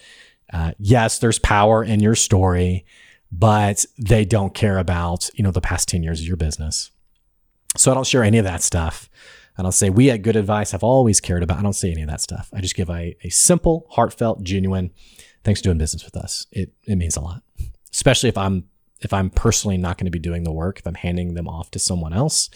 [0.52, 2.86] Uh, yes, there's power in your story,
[3.32, 6.92] but they don't care about, you know, the past 10 years of your business.
[7.76, 9.10] So I don't share any of that stuff.
[9.58, 11.58] I don't say we at Good Advice have always cared about.
[11.58, 12.50] I don't say any of that stuff.
[12.54, 14.92] I just give a, a simple, heartfelt, genuine
[15.48, 16.46] thanks for doing business with us.
[16.52, 17.42] It it means a lot,
[17.92, 18.66] especially if I'm
[19.00, 21.72] if I'm personally not going to be doing the work, if I'm handing them off
[21.72, 22.50] to someone else,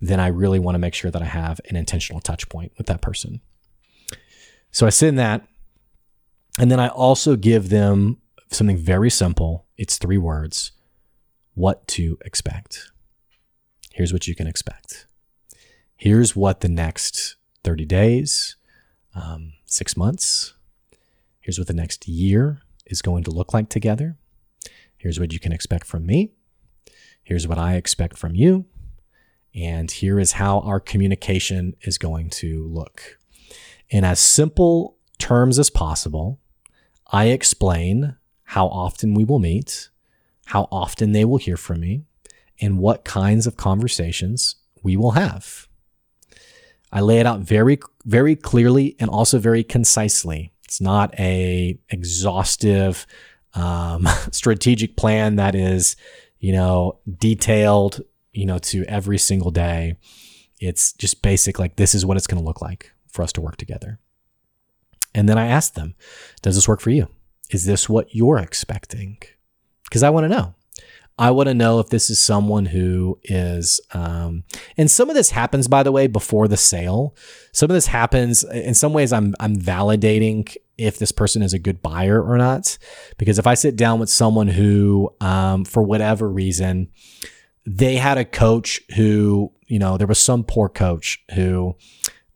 [0.00, 2.88] then I really want to make sure that I have an intentional touch point with
[2.88, 3.40] that person.
[4.76, 5.48] So I send that.
[6.58, 8.18] And then I also give them
[8.50, 9.64] something very simple.
[9.78, 10.72] It's three words
[11.54, 12.90] what to expect.
[13.94, 15.06] Here's what you can expect.
[15.96, 18.56] Here's what the next 30 days,
[19.14, 20.52] um, six months,
[21.40, 24.18] here's what the next year is going to look like together.
[24.98, 26.32] Here's what you can expect from me.
[27.22, 28.66] Here's what I expect from you.
[29.54, 33.16] And here is how our communication is going to look.
[33.88, 36.40] In as simple terms as possible,
[37.12, 39.90] I explain how often we will meet,
[40.46, 42.02] how often they will hear from me,
[42.60, 45.68] and what kinds of conversations we will have.
[46.92, 50.52] I lay it out very, very clearly and also very concisely.
[50.64, 53.06] It's not a exhaustive
[53.54, 55.96] um, strategic plan that is,
[56.38, 58.00] you know, detailed,
[58.32, 59.96] you know, to every single day.
[60.60, 63.40] It's just basic, like this is what it's going to look like for us to
[63.40, 63.98] work together.
[65.14, 65.94] And then I ask them,
[66.42, 67.08] does this work for you?
[67.50, 69.18] Is this what you're expecting?
[69.84, 70.54] Because I want to know.
[71.18, 74.44] I want to know if this is someone who is, um,
[74.76, 77.16] and some of this happens, by the way, before the sale.
[77.52, 79.14] Some of this happens in some ways.
[79.14, 82.76] I'm I'm validating if this person is a good buyer or not,
[83.16, 86.88] because if I sit down with someone who, um, for whatever reason,
[87.64, 91.76] they had a coach who, you know, there was some poor coach who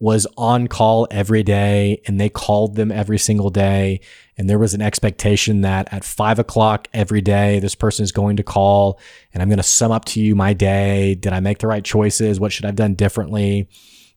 [0.01, 4.01] was on call every day and they called them every single day.
[4.37, 8.39] And there was an expectation that at five o'clock every day, this person is going
[8.39, 8.99] to call
[9.33, 11.15] and I'm going to sum up to you my day.
[11.15, 12.41] Did I make the right choices?
[12.41, 13.69] What should I have done differently?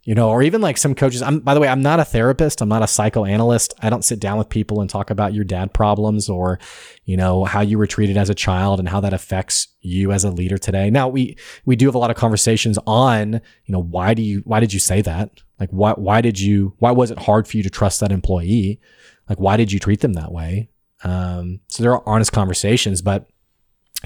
[0.06, 1.22] You know, or even like some coaches.
[1.22, 2.60] I'm, by the way, I'm not a therapist.
[2.60, 3.74] I'm not a psychoanalyst.
[3.82, 6.60] I don't sit down with people and talk about your dad problems or,
[7.06, 10.26] you know, how you were treated as a child and how that affects you as
[10.26, 10.90] a leader today.
[10.90, 14.42] Now we, we do have a lot of conversations on, you know, why do you,
[14.44, 15.42] why did you say that?
[15.58, 18.82] Like, why, why did you, why was it hard for you to trust that employee?
[19.30, 20.70] Like, why did you treat them that way?
[21.06, 23.30] Um, so there are honest conversations, but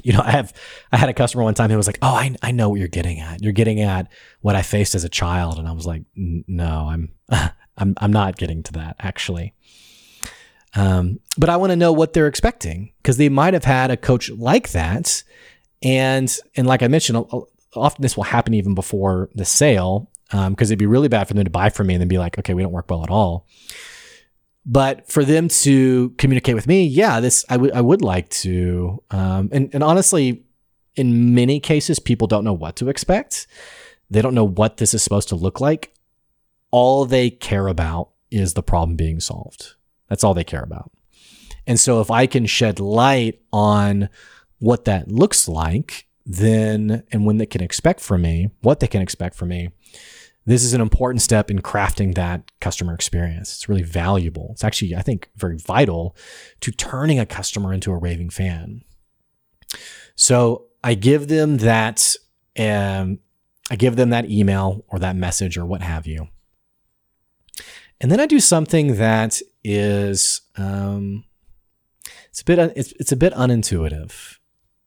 [0.03, 0.53] you know, I have,
[0.91, 2.87] I had a customer one time who was like, Oh, I, I know what you're
[2.87, 3.41] getting at.
[3.41, 5.57] You're getting at what I faced as a child.
[5.57, 7.11] And I was like, no, I'm,
[7.77, 9.53] I'm, I'm not getting to that actually.
[10.75, 13.97] Um, but I want to know what they're expecting because they might have had a
[13.97, 15.23] coach like that.
[15.81, 17.25] And, and like I mentioned,
[17.75, 21.33] often this will happen even before the sale because um, it'd be really bad for
[21.33, 23.09] them to buy from me and then be like, okay, we don't work well at
[23.09, 23.47] all.
[24.69, 29.01] But for them to communicate with me, yeah, this I would I would like to.
[29.09, 30.43] Um, and and honestly,
[30.97, 33.47] in many cases, people don't know what to expect.
[34.09, 35.93] They don't know what this is supposed to look like.
[36.69, 39.75] All they care about is the problem being solved.
[40.09, 40.91] That's all they care about.
[41.65, 44.09] And so if I can shed light on
[44.59, 49.01] what that looks like, then and when they can expect from me, what they can
[49.01, 49.69] expect from me,
[50.47, 53.53] this is an important step in crafting that customer experience.
[53.53, 54.51] It's really valuable.
[54.53, 56.15] It's actually, I think, very vital
[56.61, 58.81] to turning a customer into a raving fan.
[60.15, 62.15] So I give them that,
[62.57, 63.19] um,
[63.69, 66.29] I give them that email or that message or what have you.
[67.99, 71.25] And then I do something that is, um,
[72.29, 74.37] it's a bit, it's, it's a bit unintuitive.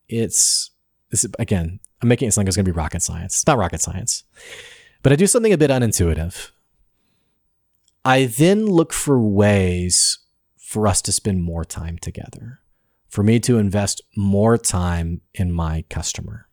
[0.09, 0.71] It's,
[1.11, 3.35] this again, I'm making it sound like it's going to be rocket science.
[3.35, 4.25] It's not rocket science.
[5.03, 6.51] But I do something a bit unintuitive.
[8.05, 10.19] I then look for ways
[10.57, 12.61] for us to spend more time together,
[13.09, 16.49] for me to invest more time in my customer.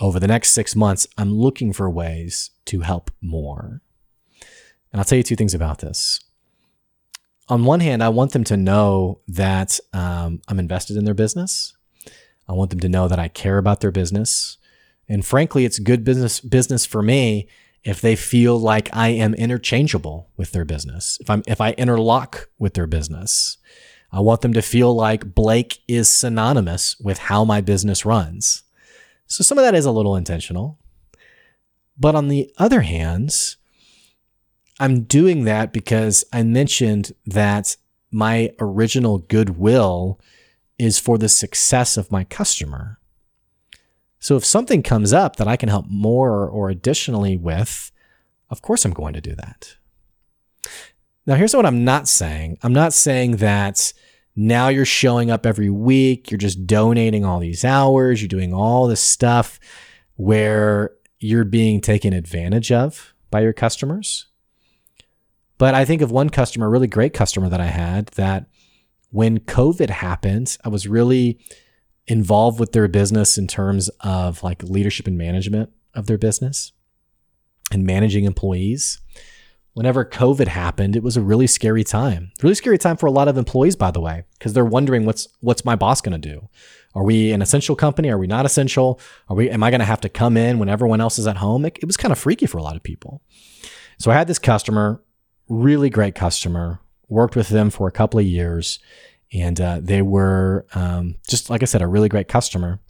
[0.00, 3.82] Over the next six months, I'm looking for ways to help more.
[4.92, 6.20] And I'll tell you two things about this.
[7.48, 11.76] On one hand, I want them to know that um, I'm invested in their business.
[12.48, 14.58] I want them to know that I care about their business.
[15.12, 17.46] And frankly, it's good business business for me
[17.84, 21.18] if they feel like I am interchangeable with their business.
[21.20, 23.58] If I'm if I interlock with their business.
[24.10, 28.62] I want them to feel like Blake is synonymous with how my business runs.
[29.26, 30.78] So some of that is a little intentional.
[31.98, 33.56] But on the other hand,
[34.80, 37.76] I'm doing that because I mentioned that
[38.10, 40.18] my original goodwill
[40.78, 42.98] is for the success of my customer.
[44.22, 47.90] So if something comes up that I can help more or additionally with,
[48.50, 49.76] of course I'm going to do that.
[51.26, 53.92] Now, here's what I'm not saying I'm not saying that
[54.36, 58.86] now you're showing up every week, you're just donating all these hours, you're doing all
[58.86, 59.58] this stuff
[60.14, 64.26] where you're being taken advantage of by your customers.
[65.58, 68.46] But I think of one customer, a really great customer that I had, that
[69.10, 71.40] when COVID happened, I was really
[72.06, 76.72] involved with their business in terms of like leadership and management of their business
[77.70, 79.00] and managing employees.
[79.74, 82.30] Whenever COVID happened, it was a really scary time.
[82.42, 85.28] Really scary time for a lot of employees, by the way, because they're wondering what's
[85.40, 86.48] what's my boss going to do?
[86.94, 88.10] Are we an essential company?
[88.10, 89.00] Are we not essential?
[89.30, 89.48] Are we?
[89.48, 91.64] Am I going to have to come in when everyone else is at home?
[91.64, 93.22] It, it was kind of freaky for a lot of people.
[93.98, 95.02] So I had this customer
[95.52, 96.80] really great customer.
[97.08, 98.78] Worked with them for a couple of years,
[99.32, 102.80] and uh, they were um, just like I said, a really great customer.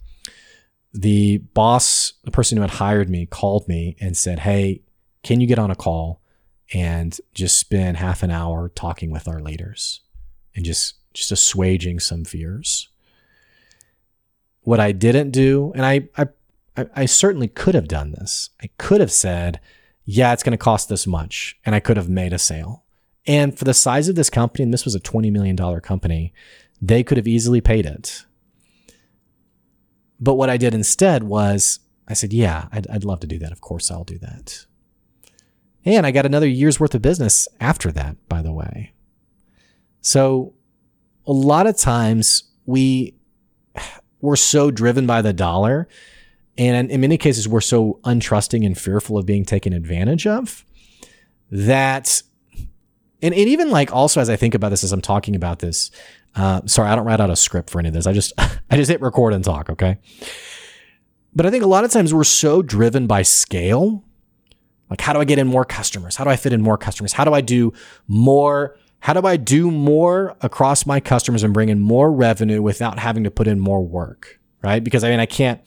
[0.93, 4.81] The boss, the person who had hired me, called me and said, "Hey,
[5.23, 6.21] can you get on a call
[6.73, 10.01] and just spend half an hour talking with our leaders
[10.55, 12.89] and just just assuaging some fears?"
[14.61, 16.27] What I didn't do, and I I
[16.95, 18.49] I certainly could have done this.
[18.61, 19.59] I could have said,
[20.05, 21.57] yeah, it's going to cost this much.
[21.65, 22.82] And I could have made a sale.
[23.25, 26.33] And for the size of this company, and this was a $20 million company,
[26.81, 28.25] they could have easily paid it.
[30.19, 33.51] But what I did instead was I said, yeah, I'd, I'd love to do that.
[33.51, 34.65] Of course, I'll do that.
[35.85, 38.93] And I got another year's worth of business after that, by the way.
[40.01, 40.53] So
[41.25, 43.15] a lot of times we,
[44.21, 45.87] we're so driven by the dollar
[46.57, 50.63] and in many cases, we're so untrusting and fearful of being taken advantage of
[51.51, 52.21] that.
[53.23, 55.89] And, and even like also as I think about this, as I'm talking about this,
[56.35, 58.05] uh, sorry, I don't write out a script for any of this.
[58.05, 58.33] I just,
[58.69, 59.69] I just hit record and talk.
[59.69, 59.97] Okay.
[61.33, 64.03] But I think a lot of times we're so driven by scale.
[64.89, 66.17] Like, how do I get in more customers?
[66.17, 67.13] How do I fit in more customers?
[67.13, 67.73] How do I do
[68.07, 68.77] more?
[68.99, 73.23] How do I do more across my customers and bring in more revenue without having
[73.23, 74.39] to put in more work?
[74.61, 74.83] Right.
[74.83, 75.61] Because I mean, I can't,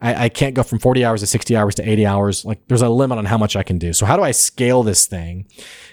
[0.00, 2.44] I, I can't go from 40 hours to 60 hours to 80 hours.
[2.44, 3.92] Like there's a limit on how much I can do.
[3.92, 5.46] So how do I scale this thing?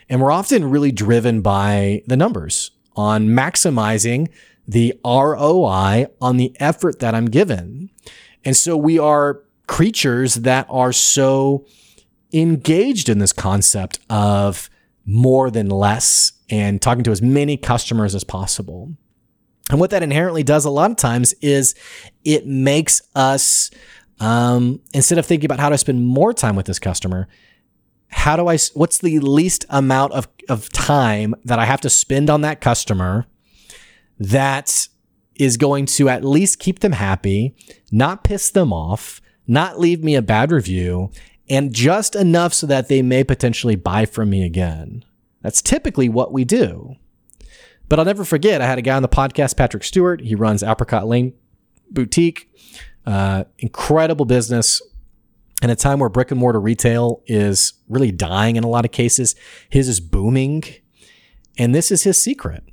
[0.09, 4.29] And we're often really driven by the numbers on maximizing
[4.67, 7.89] the ROI on the effort that I'm given.
[8.43, 11.65] And so we are creatures that are so
[12.33, 14.69] engaged in this concept of
[15.05, 18.93] more than less and talking to as many customers as possible.
[19.69, 21.75] And what that inherently does a lot of times is
[22.23, 23.69] it makes us
[24.19, 27.27] um, instead of thinking about how to spend more time with this customer,
[28.09, 32.29] how do I, what's the least amount of, of time that I have to spend
[32.29, 33.25] on that customer
[34.19, 34.87] that
[35.35, 37.55] is going to at least keep them happy,
[37.91, 41.11] not piss them off, not leave me a bad review,
[41.49, 45.05] and just enough so that they may potentially buy from me again.
[45.41, 46.95] That's typically what we do.
[47.87, 50.21] But I'll never forget, I had a guy on the podcast, Patrick Stewart.
[50.21, 51.33] He runs Apricot Lane
[51.89, 52.49] Boutique.
[53.07, 54.81] Uh, incredible business.
[55.63, 58.91] In a time where brick and mortar retail is really dying in a lot of
[58.91, 59.33] cases,
[59.69, 60.63] his is booming.
[61.57, 62.63] And this is his secret.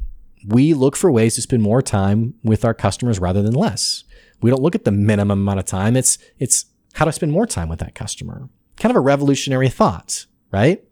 [0.47, 4.05] We look for ways to spend more time with our customers rather than less.
[4.43, 5.97] We don't look at the minimum amount of time.
[5.97, 8.51] It's, it's how to spend more time with that customer.
[8.76, 10.85] Kind of a revolutionary thought, right?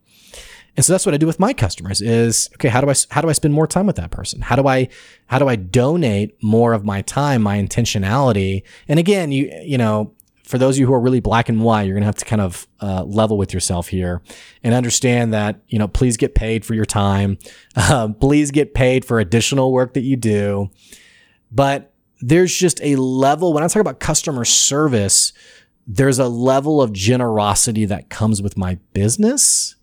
[0.77, 3.21] And so that's what I do with my customers is, okay, how do I, how
[3.21, 4.41] do I spend more time with that person?
[4.41, 4.89] How do I,
[5.27, 8.63] how do I donate more of my time, my intentionality?
[8.89, 10.15] And again, you, you know,
[10.45, 12.25] for those of you who are really black and white, you're going to have to
[12.25, 14.23] kind of uh, level with yourself here
[14.63, 17.39] and understand that, you know, please get paid for your time.
[17.91, 20.71] Um, please get paid for additional work that you do.
[21.51, 25.33] But there's just a level, when I talk about customer service,
[25.87, 29.77] there's a level of generosity that comes with my business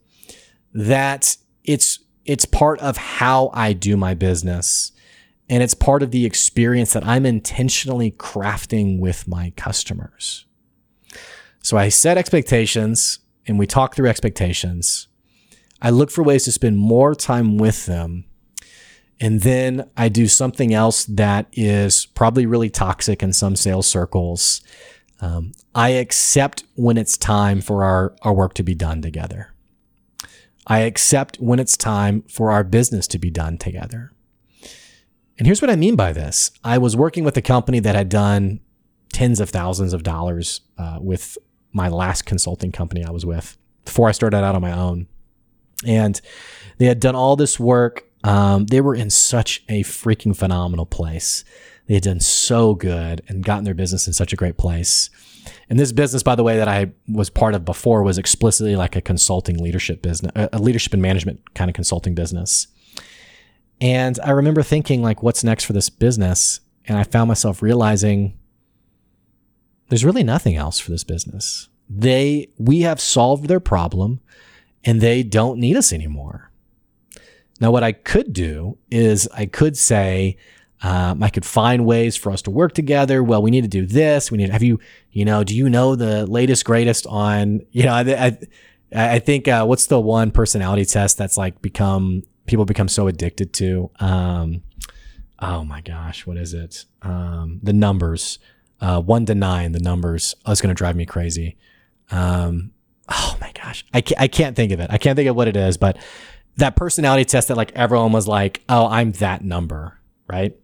[0.74, 4.92] that it's it's part of how I do my business
[5.50, 10.46] and it's part of the experience that I'm intentionally crafting with my customers.
[11.64, 15.08] So I set expectations and we talk through expectations.
[15.82, 18.26] I look for ways to spend more time with them.
[19.20, 24.62] And then I do something else that is probably really toxic in some sales circles.
[25.20, 29.54] Um, I accept when it's time for our, our work to be done together.
[30.70, 34.12] I accept when it's time for our business to be done together.
[35.40, 38.08] And here's what I mean by this I was working with a company that had
[38.08, 38.60] done
[39.12, 41.38] tens of thousands of dollars uh, with
[41.74, 45.08] my last consulting company I was with before I started out on my own.
[45.86, 46.22] And
[46.78, 48.04] they had done all this work.
[48.24, 51.44] Um, they were in such a freaking phenomenal place.
[51.90, 55.10] They had done so good and gotten their business in such a great place.
[55.72, 58.96] And this business, by the way, that I was part of before was explicitly like
[58.96, 62.68] a consulting leadership business, a leadership and management kind of consulting business.
[63.82, 66.60] And I remember thinking, like, what's next for this business?
[66.86, 68.38] And I found myself realizing
[69.88, 71.70] there's really nothing else for this business.
[71.90, 74.20] They, we have solved their problem
[74.86, 76.52] and they don't need us anymore.
[77.60, 80.38] Now, what I could do is I could say,
[80.82, 83.22] um, I could find ways for us to work together.
[83.22, 84.32] Well, we need to do this.
[84.32, 84.50] We need.
[84.50, 84.80] Have you,
[85.12, 87.62] you know, do you know the latest greatest on?
[87.72, 88.38] You know, I, I,
[89.16, 93.54] I think uh, what's the one personality test that's like become people become so addicted
[93.54, 93.92] to?
[94.00, 94.64] Um,
[95.40, 96.86] oh my gosh, what is it?
[97.02, 98.40] Um, the numbers,
[98.82, 100.36] uh, one to nine, the numbers.
[100.46, 101.58] Oh, going to drive me crazy.
[102.12, 102.72] Um,
[103.10, 104.90] oh my gosh, I can't, I can't think of it.
[104.90, 105.98] I can't think of what it is, but
[106.58, 110.56] that personality test that like everyone was like, oh, I'm that number, right?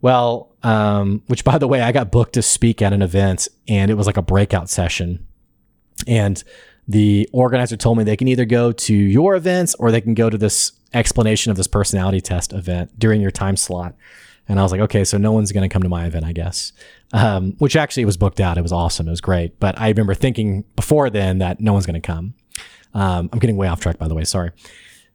[0.00, 3.90] Well, um, which by the way, I got booked to speak at an event and
[3.90, 5.26] it was like a breakout session.
[6.06, 6.42] And
[6.86, 10.30] the organizer told me they can either go to your events or they can go
[10.30, 13.94] to this explanation of this personality test event during your time slot.
[14.48, 16.32] And I was like, okay, so no one's going to come to my event, I
[16.32, 16.72] guess.
[17.12, 18.56] Um, which actually was booked out.
[18.56, 19.06] It was awesome.
[19.06, 19.60] It was great.
[19.60, 22.34] But I remember thinking before then that no one's going to come.
[22.94, 24.24] Um, I'm getting way off track, by the way.
[24.24, 24.50] Sorry.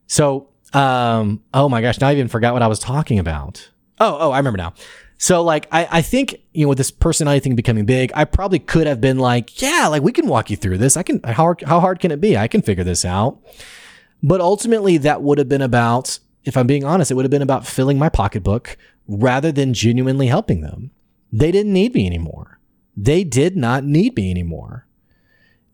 [0.06, 3.70] So, um, oh my gosh, now I even forgot what I was talking about.
[4.00, 4.74] Oh, oh, I remember now.
[5.18, 8.60] So like I, I think, you know, with this personality thing becoming big, I probably
[8.60, 10.98] could have been like, yeah, like we can walk you through this.
[10.98, 12.38] I can how how hard can it be?
[12.38, 13.40] I can figure this out.
[14.22, 17.42] But ultimately that would have been about, if I'm being honest, it would have been
[17.42, 18.78] about filling my pocketbook
[19.08, 20.92] rather than genuinely helping them.
[21.32, 22.60] They didn't need me anymore.
[22.96, 24.88] They did not need me anymore.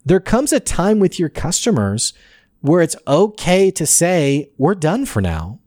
[0.05, 2.13] There comes a time with your customers
[2.61, 5.59] where it's okay to say, we're done for now.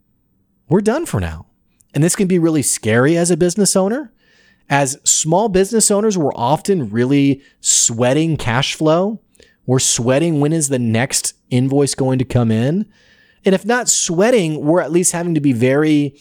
[0.67, 1.47] We're done for now.
[1.93, 4.11] And this can be really scary as a business owner.
[4.69, 9.19] As small business owners, we're often really sweating cash flow.
[9.65, 12.85] We're sweating when is the next invoice going to come in.
[13.45, 16.15] And if not sweating, we're at least having to be very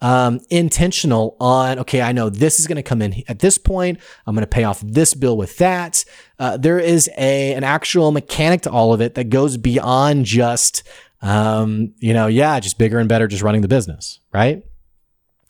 [0.00, 3.98] um, intentional on, okay, I know this is going to come in at this point.
[4.26, 6.04] I'm going to pay off this bill with that.
[6.38, 10.82] Uh, there is a, an actual mechanic to all of it that goes beyond just,
[11.22, 14.62] um, you know, yeah, just bigger and better, just running the business, right?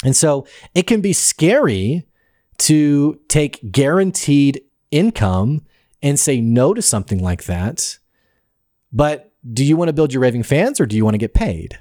[0.05, 2.07] And so it can be scary
[2.59, 5.65] to take guaranteed income
[6.03, 7.99] and say no to something like that.
[8.93, 11.35] But do you want to build your raving fans or do you want to get
[11.35, 11.79] paid?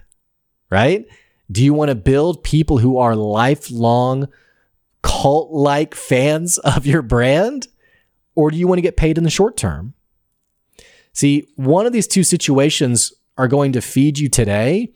[0.71, 1.05] Right?
[1.51, 4.29] Do you want to build people who are lifelong
[5.03, 7.67] cult like fans of your brand?
[8.35, 9.93] Or do you want to get paid in the short term?
[11.11, 14.91] See, one of these two situations are going to feed you today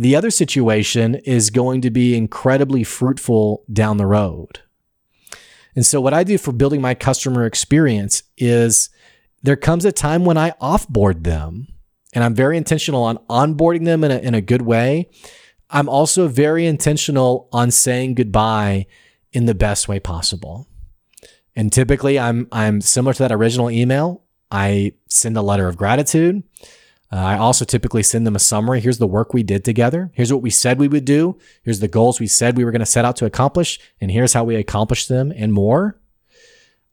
[0.00, 4.60] the other situation is going to be incredibly fruitful down the road.
[5.76, 8.88] And so, what I do for building my customer experience is
[9.42, 11.68] there comes a time when I offboard them,
[12.14, 15.10] and I'm very intentional on onboarding them in a, in a good way.
[15.68, 18.86] I'm also very intentional on saying goodbye
[19.34, 20.66] in the best way possible.
[21.54, 24.24] And typically, I'm I'm similar to that original email.
[24.50, 26.42] I send a letter of gratitude.
[27.12, 28.80] Uh, I also typically send them a summary.
[28.80, 30.10] Here's the work we did together.
[30.14, 31.38] Here's what we said we would do.
[31.62, 33.80] Here's the goals we said we were going to set out to accomplish.
[34.00, 35.98] And here's how we accomplished them and more.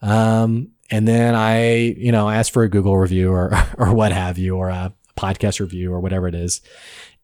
[0.02, 4.38] Um, and then I, you know, ask for a Google review or, or what have
[4.38, 6.62] you, or a podcast review or whatever it is.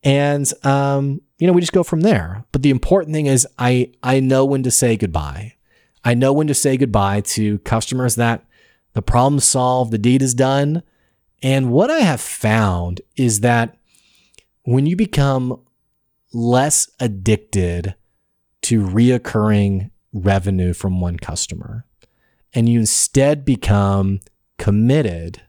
[0.04, 2.46] And, um, you know, we just go from there.
[2.52, 5.56] But the important thing is I, I know when to say goodbye.
[6.04, 8.46] I know when to say goodbye to customers that
[8.94, 10.84] the problem's solved, the deed is done
[11.44, 13.78] and what I have found is that
[14.64, 15.60] when you become
[16.32, 17.96] less addicted
[18.64, 21.86] to reoccurring revenue from one customer
[22.54, 24.22] and you instead become
[24.58, 25.42] committed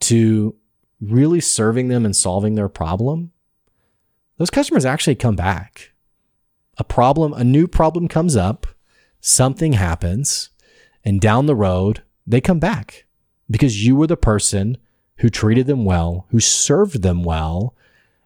[0.00, 0.56] to
[1.00, 3.30] really serving them and solving their problem,
[4.38, 5.92] those customers actually come back.
[6.76, 8.66] A problem, a new problem comes up,
[9.20, 10.50] something happens,
[11.04, 13.04] and down the road, they come back
[13.48, 14.76] because you were the person
[15.18, 17.74] who treated them well, who served them well,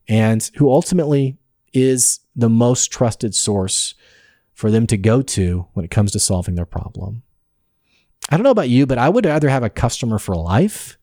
[0.09, 1.37] and who ultimately
[1.73, 3.95] is the most trusted source
[4.55, 7.23] for them to go to when it comes to solving their problem.
[8.31, 10.99] I don't know about you, but I would rather have a customer for life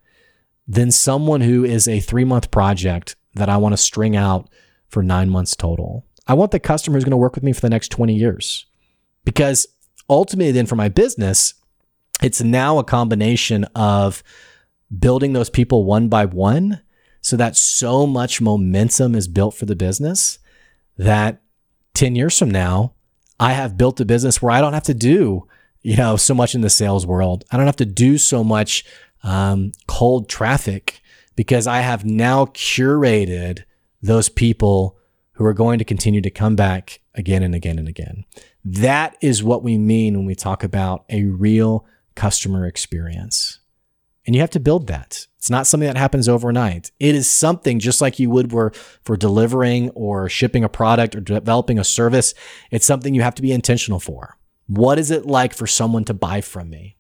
[0.68, 4.50] than someone who is a three month project that I want to string out
[4.88, 6.06] for nine months total.
[6.28, 8.66] I want the customer who's going to work with me for the next 20 years
[9.24, 9.68] because
[10.10, 11.54] ultimately, then for my business,
[12.22, 14.24] it's now a combination of
[14.98, 16.82] building those people one by one
[17.22, 20.40] so that so much momentum is built for the business
[20.98, 21.42] that
[21.96, 22.94] 10 years from now,
[23.40, 25.48] I have built a business where I don't have to do,
[25.82, 27.44] you know, so much in the sales world.
[27.52, 28.86] I don't have to do so much
[29.24, 31.02] um, cold traffic
[31.36, 33.64] because I have now curated
[34.02, 34.98] those people
[35.34, 38.26] who are going to continue to come back again and again and again.
[38.64, 43.60] That is what we mean when we talk about a real customer experience.
[44.26, 45.28] And you have to build that.
[45.38, 46.92] It's not something that happens overnight.
[47.00, 48.72] It is something just like you would for,
[49.04, 52.34] for delivering or shipping a product or developing a service.
[52.72, 54.38] It's something you have to be intentional for.
[54.68, 56.98] What is it like for someone to buy from me?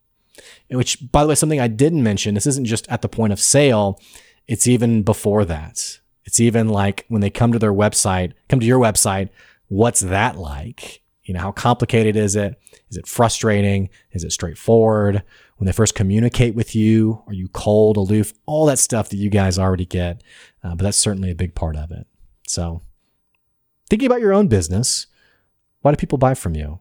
[0.69, 3.39] Which, by the way, something I didn't mention, this isn't just at the point of
[3.39, 3.99] sale.
[4.47, 5.99] It's even before that.
[6.25, 9.29] It's even like when they come to their website, come to your website,
[9.67, 11.01] what's that like?
[11.23, 12.59] You know, how complicated is it?
[12.89, 13.89] Is it frustrating?
[14.11, 15.23] Is it straightforward?
[15.57, 18.33] When they first communicate with you, are you cold, aloof?
[18.45, 20.21] All that stuff that you guys already get.
[20.63, 22.07] Uh, but that's certainly a big part of it.
[22.47, 22.81] So,
[23.89, 25.07] thinking about your own business,
[25.81, 26.79] why do people buy from you?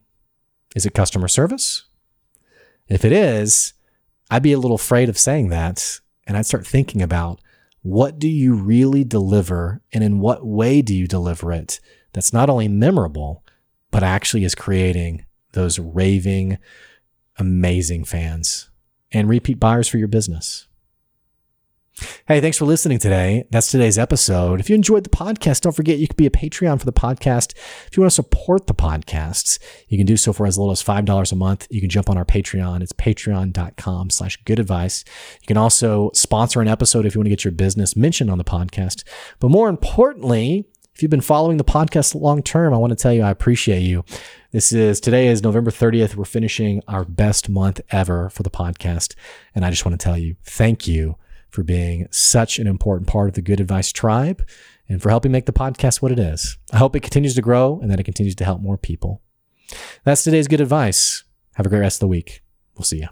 [0.74, 1.84] Is it customer service?
[2.88, 3.74] If it is,
[4.30, 6.00] I'd be a little afraid of saying that.
[6.26, 7.40] And I'd start thinking about
[7.82, 11.80] what do you really deliver and in what way do you deliver it
[12.14, 13.44] that's not only memorable,
[13.90, 16.58] but actually is creating those raving,
[17.38, 18.70] amazing fans
[19.12, 20.66] and repeat buyers for your business.
[22.26, 23.44] Hey, thanks for listening today.
[23.50, 24.58] That's today's episode.
[24.58, 27.54] If you enjoyed the podcast, don't forget you can be a Patreon for the podcast.
[27.86, 30.82] If you want to support the podcasts, you can do so for as little as
[30.82, 31.68] $5 a month.
[31.70, 32.82] You can jump on our Patreon.
[32.82, 35.04] It's patreon.com slash good advice.
[35.40, 38.38] You can also sponsor an episode if you want to get your business mentioned on
[38.38, 39.04] the podcast.
[39.38, 43.12] But more importantly, if you've been following the podcast long term, I want to tell
[43.12, 44.04] you I appreciate you.
[44.54, 46.14] This is today is November 30th.
[46.14, 49.16] We're finishing our best month ever for the podcast.
[49.52, 51.16] And I just want to tell you thank you
[51.50, 54.46] for being such an important part of the Good Advice tribe
[54.88, 56.56] and for helping make the podcast what it is.
[56.72, 59.22] I hope it continues to grow and that it continues to help more people.
[60.04, 61.24] That's today's good advice.
[61.56, 62.44] Have a great rest of the week.
[62.76, 63.08] We'll see you.